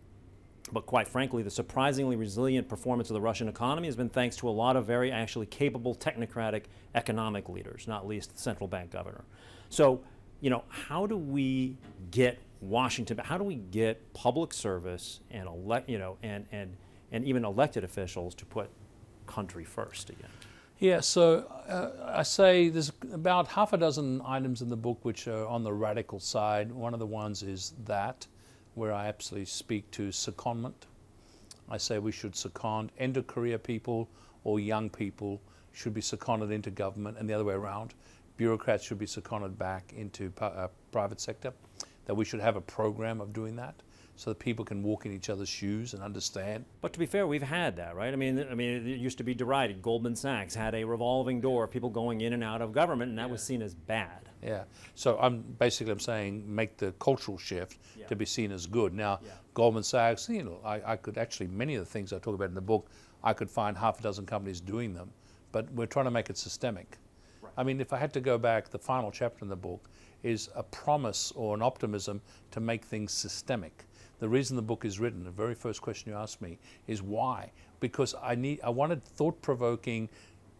[0.72, 4.48] but quite frankly, the surprisingly resilient performance of the Russian economy has been thanks to
[4.48, 9.26] a lot of very actually capable technocratic economic leaders, not least the central bank governor.
[9.70, 10.02] So
[10.42, 11.78] you know, how do we
[12.10, 15.48] get Washington, how do we get public service and
[15.88, 16.76] you know, and, and,
[17.12, 18.70] and even elected officials to put
[19.26, 20.30] country first again?
[20.80, 25.28] Yeah, so uh, I say there's about half a dozen items in the book which
[25.28, 26.72] are on the radical side.
[26.72, 28.26] One of the ones is that,
[28.74, 30.88] where I absolutely speak to secondment.
[31.70, 34.10] I say we should second end of career people
[34.44, 35.40] or young people
[35.72, 37.94] should be seconded into government and the other way around
[38.38, 41.54] bureaucrats should be seconded back into uh, private sector,
[42.06, 43.76] that we should have a program of doing that
[44.16, 46.64] so that people can walk in each other's shoes and understand.
[46.82, 48.14] But to be fair, we've had that, right?
[48.14, 49.82] I mean, I mean, it used to be derided.
[49.82, 53.18] Goldman Sachs had a revolving door of people going in and out of government, and
[53.18, 53.32] that yeah.
[53.32, 54.30] was seen as bad.
[54.44, 54.64] Yeah.
[54.96, 58.08] So I'm basically I'm saying make the cultural shift yeah.
[58.08, 58.94] to be seen as good.
[58.94, 59.32] Now, yeah.
[59.54, 62.50] Goldman Sachs, you know, I, I could actually many of the things I talk about
[62.50, 62.90] in the book,
[63.24, 65.12] I could find half a dozen companies doing them,
[65.52, 66.98] but we're trying to make it systemic.
[67.58, 69.90] I mean, if I had to go back, the final chapter in the book
[70.24, 72.22] is a promise or an optimism
[72.52, 73.86] to make things systemic.
[74.20, 77.52] The reason the book is written, the very first question you asked me, is why?
[77.80, 80.10] Because I need, I wanted thought-provoking,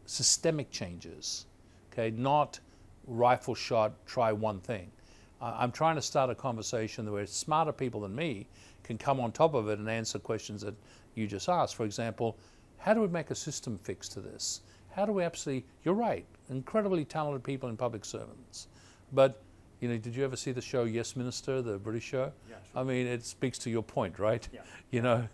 [0.06, 1.46] systemic changes.
[1.94, 2.60] Okay, not
[3.06, 4.92] rifle shot, try one thing.
[5.40, 8.48] I'm trying to start a conversation where smarter people than me
[8.84, 10.76] can come on top of it and answer questions that
[11.16, 11.76] you just asked.
[11.76, 12.38] For example,
[12.78, 14.62] how do we make a system fix to this?
[14.92, 16.26] How do we actually, you're right,
[16.62, 18.68] incredibly talented people in public servants.
[19.12, 19.42] But
[19.80, 22.32] You know, did you ever see the show Yes Minister, the British show?
[22.48, 24.48] Yeah, I mean, it speaks to your point, right?
[24.54, 24.62] Yeah.
[24.92, 25.28] You know,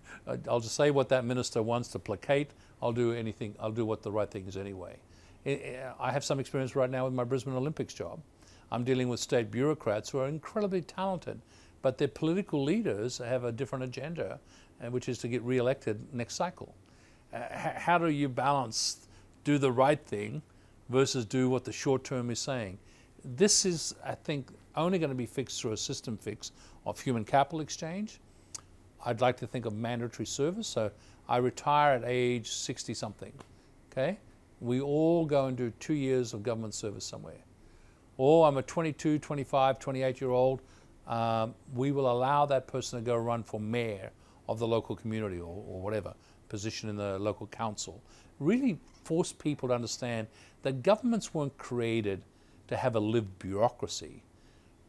[0.47, 2.51] I'll just say what that minister wants to placate.
[2.81, 3.55] I'll do anything.
[3.59, 4.95] I'll do what the right thing is anyway.
[5.45, 8.21] I- I have some experience right now with my Brisbane Olympics job.
[8.71, 11.41] I'm dealing with state bureaucrats who are incredibly talented,
[11.81, 14.39] but their political leaders have a different agenda,
[14.81, 16.73] uh, which is to get re-elected next cycle.
[17.33, 17.39] Uh,
[17.75, 19.07] how do you balance
[19.43, 20.41] do the right thing
[20.89, 22.77] versus do what the short term is saying?
[23.23, 26.51] This is, I think, only going to be fixed through a system fix
[26.85, 28.19] of human capital exchange.
[29.05, 30.67] I'd like to think of mandatory service.
[30.67, 30.91] So
[31.27, 33.33] I retire at age 60 something.
[33.91, 34.17] Okay?
[34.59, 37.43] We all go and do two years of government service somewhere.
[38.17, 40.61] Or I'm a 22, 25, 28 year old.
[41.07, 44.11] Um, we will allow that person to go run for mayor
[44.49, 46.13] of the local community or, or whatever
[46.49, 48.01] position in the local council.
[48.39, 50.27] Really force people to understand
[50.67, 52.25] that governments weren't created
[52.67, 54.21] to have a lived bureaucracy.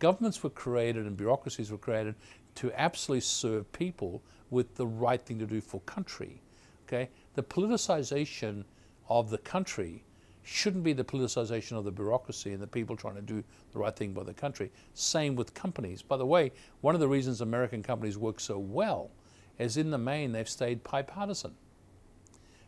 [0.01, 2.17] Governments were created and bureaucracies were created
[2.57, 4.21] to absolutely serve people
[4.51, 6.43] with the right thing to do for country.
[6.85, 7.09] Okay?
[7.35, 8.65] The politicization
[9.09, 10.03] of the country
[10.43, 13.95] shouldn't be the politicization of the bureaucracy and the people trying to do the right
[13.95, 14.73] thing by the country.
[14.95, 16.03] Same with companies.
[16.03, 16.51] By the way,
[16.81, 19.13] one of the reasons American companies work so well
[19.61, 21.55] is in the main they've stayed bipartisan.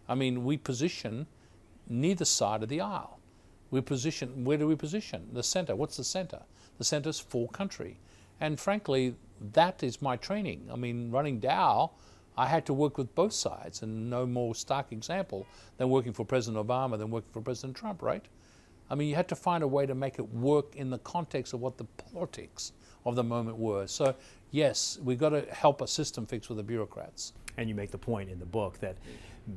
[0.08, 1.26] I mean, we position
[1.88, 3.18] neither side of the aisle.
[3.70, 5.28] We position, where do we position?
[5.32, 5.76] The center.
[5.76, 6.40] What's the center?
[6.78, 7.98] The center's for country.
[8.40, 9.14] And frankly,
[9.52, 10.68] that is my training.
[10.72, 11.92] I mean, running Dow,
[12.36, 16.24] I had to work with both sides, and no more stark example than working for
[16.24, 18.24] President Obama than working for President Trump, right?
[18.88, 21.52] I mean, you had to find a way to make it work in the context
[21.52, 22.72] of what the politics
[23.04, 23.86] of the moment were.
[23.86, 24.14] So,
[24.50, 27.32] yes, we've got to help a system fix with the bureaucrats.
[27.56, 28.96] And you make the point in the book that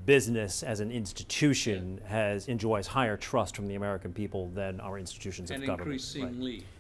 [0.06, 5.50] business as an institution has enjoys higher trust from the American people than our institutions
[5.52, 6.02] of government.
[6.22, 6.34] right?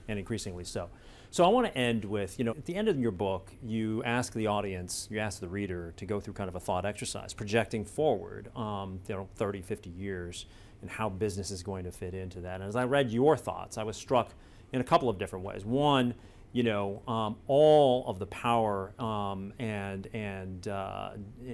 [0.07, 0.89] And increasingly so.
[1.31, 4.03] So I want to end with, you know, at the end of your book, you
[4.03, 7.33] ask the audience, you ask the reader to go through kind of a thought exercise,
[7.33, 10.45] projecting forward, um, you know, 30, 50 years,
[10.81, 12.59] and how business is going to fit into that.
[12.61, 14.31] And as I read your thoughts, I was struck
[14.73, 15.65] in a couple of different ways.
[15.65, 16.13] One,
[16.53, 21.09] you know, um, all of the power um, and and uh,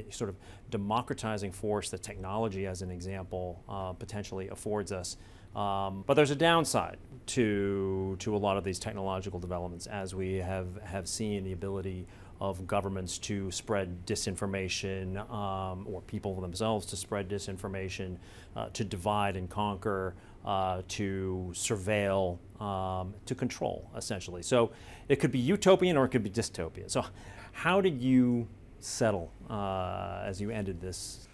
[0.09, 0.35] sort of
[0.69, 5.17] democratizing force that technology, as an example, uh, potentially affords us.
[5.55, 6.97] Um, but there's a downside
[7.27, 12.05] to to a lot of these technological developments, as we have have seen the ability
[12.41, 18.17] of governments to spread disinformation um, or people themselves to spread disinformation,
[18.55, 20.13] uh, to divide and conquer,
[20.45, 24.41] uh, to surveil, um, to control, essentially.
[24.41, 24.71] So
[25.07, 26.89] it could be utopian or it could be dystopia.
[26.89, 27.05] So,
[27.51, 28.47] how did you
[28.79, 31.27] settle uh, as you ended this?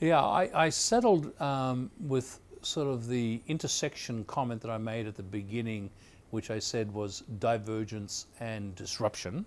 [0.00, 5.14] Yeah, I, I settled um, with sort of the intersection comment that I made at
[5.14, 5.90] the beginning,
[6.30, 9.44] which I said was divergence and disruption,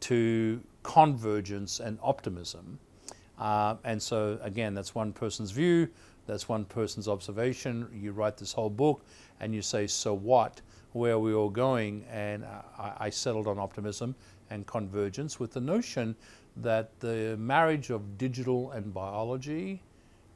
[0.00, 2.78] to convergence and optimism.
[3.38, 5.88] Uh, and so, again, that's one person's view,
[6.26, 7.88] that's one person's observation.
[7.92, 9.04] You write this whole book
[9.40, 10.60] and you say, So what?
[10.92, 12.04] Where are we all going?
[12.10, 14.14] And I, I settled on optimism
[14.50, 16.14] and convergence with the notion
[16.58, 19.82] that the marriage of digital and biology,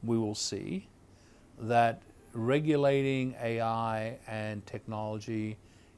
[0.03, 0.87] we will see,
[1.61, 2.01] that
[2.33, 5.57] regulating AI and technology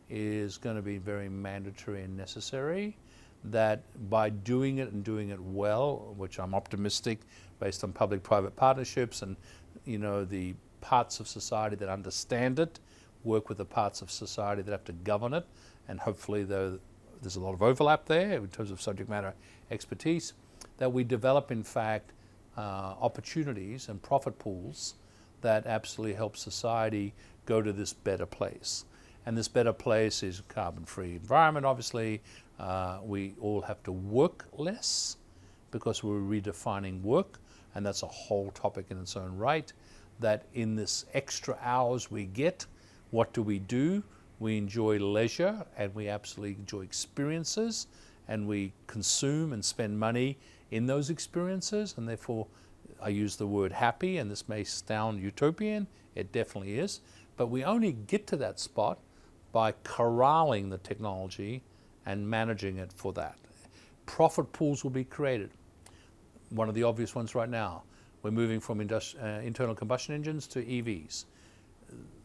[0.10, 2.96] is going to be very mandatory and necessary.
[3.46, 7.22] That by doing it and doing it well, which I'm optimistic
[7.60, 9.36] based on public private partnerships and
[9.86, 12.80] you know the parts of society that understand it
[13.24, 15.46] work with the parts of society that have to govern it,
[15.88, 16.80] and hopefully the,
[17.22, 19.34] there's a lot of overlap there in terms of subject matter
[19.70, 20.34] expertise,
[20.78, 22.12] that we develop, in fact,
[22.58, 24.96] uh, opportunities and profit pools
[25.42, 27.14] that absolutely help society
[27.46, 28.86] go to this better place.
[29.26, 32.22] And this better place is a carbon free environment, obviously.
[32.60, 35.18] Uh, we all have to work less
[35.72, 37.40] because we're redefining work,
[37.76, 39.72] and that's a whole topic in its own right.
[40.20, 42.66] That in this extra hours we get,
[43.12, 44.04] what do we do?
[44.40, 47.88] We enjoy leisure and we absolutely enjoy experiences
[48.28, 50.38] and we consume and spend money
[50.72, 52.48] in those experiences and therefore
[53.02, 57.02] I use the word happy and this may sound utopian, it definitely is,
[57.36, 59.00] but we only get to that spot
[59.52, 61.64] by corralling the technology
[62.06, 63.38] and managing it for that.
[64.06, 65.52] Profit pools will be created.
[66.52, 67.84] One of the obvious ones right now,
[68.24, 71.26] we're moving from uh, internal combustion engines to EVs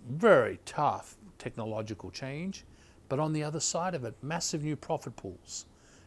[0.08, 2.64] very tough technological change,
[3.08, 5.66] but on the other side of it, massive new profit pools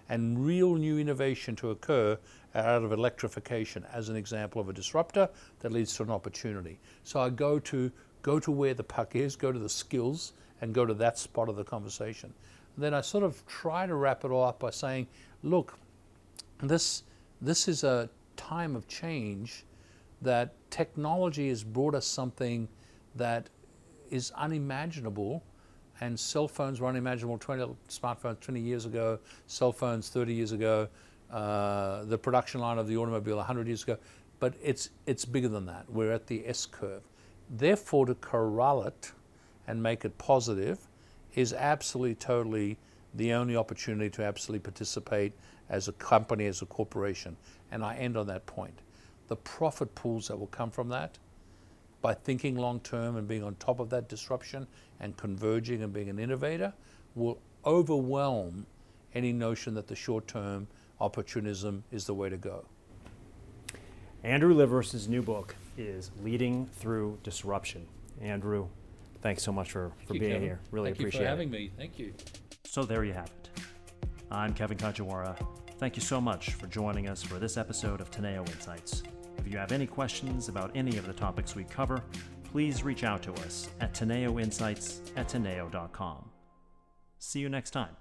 [0.09, 2.17] and real new innovation to occur
[2.55, 6.79] out of electrification as an example of a disruptor that leads to an opportunity.
[7.03, 7.91] So I go to
[8.21, 11.47] go to where the puck is, go to the skills and go to that spot
[11.47, 12.33] of the conversation.
[12.75, 15.07] And then I sort of try to wrap it all up by saying,
[15.43, 15.77] look,
[16.61, 17.03] this,
[17.41, 19.65] this is a time of change
[20.21, 22.67] that technology has brought us something
[23.15, 23.49] that
[24.09, 25.43] is unimaginable.
[26.01, 30.87] And cell phones were unimaginable 20 smartphones 20 years ago cell phones 30 years ago
[31.29, 33.97] uh, the production line of the automobile 100 years ago.
[34.39, 35.89] But it's it's bigger than that.
[35.89, 37.03] We're at the s curve
[37.49, 39.11] therefore to corral it
[39.67, 40.79] and make it positive
[41.35, 42.77] is absolutely totally
[43.15, 45.33] the only opportunity to absolutely participate
[45.69, 47.35] as a company as a corporation
[47.71, 48.79] and i end on that point
[49.27, 51.17] the profit pools that will come from that
[52.01, 54.67] by thinking long term and being on top of that disruption
[54.99, 56.73] and converging and being an innovator
[57.15, 58.65] will overwhelm
[59.13, 60.67] any notion that the short term
[61.01, 62.65] opportunism is the way to go.
[64.23, 67.87] Andrew Liveris' new book is Leading Through Disruption.
[68.21, 68.67] Andrew,
[69.21, 70.47] thanks so much for, for you, being Kevin.
[70.47, 70.59] here.
[70.71, 71.37] Really Thank appreciate it.
[71.37, 71.61] Thank you for it.
[71.61, 71.71] having me.
[71.77, 72.13] Thank you.
[72.65, 73.49] So there you have it.
[74.29, 75.37] I'm Kevin Kajiwara.
[75.79, 79.01] Thank you so much for joining us for this episode of Teneo Insights.
[79.37, 82.03] If you have any questions about any of the topics we cover,
[82.43, 86.29] please reach out to us at teneoinsights at teneo.com.
[87.17, 87.98] See you next time.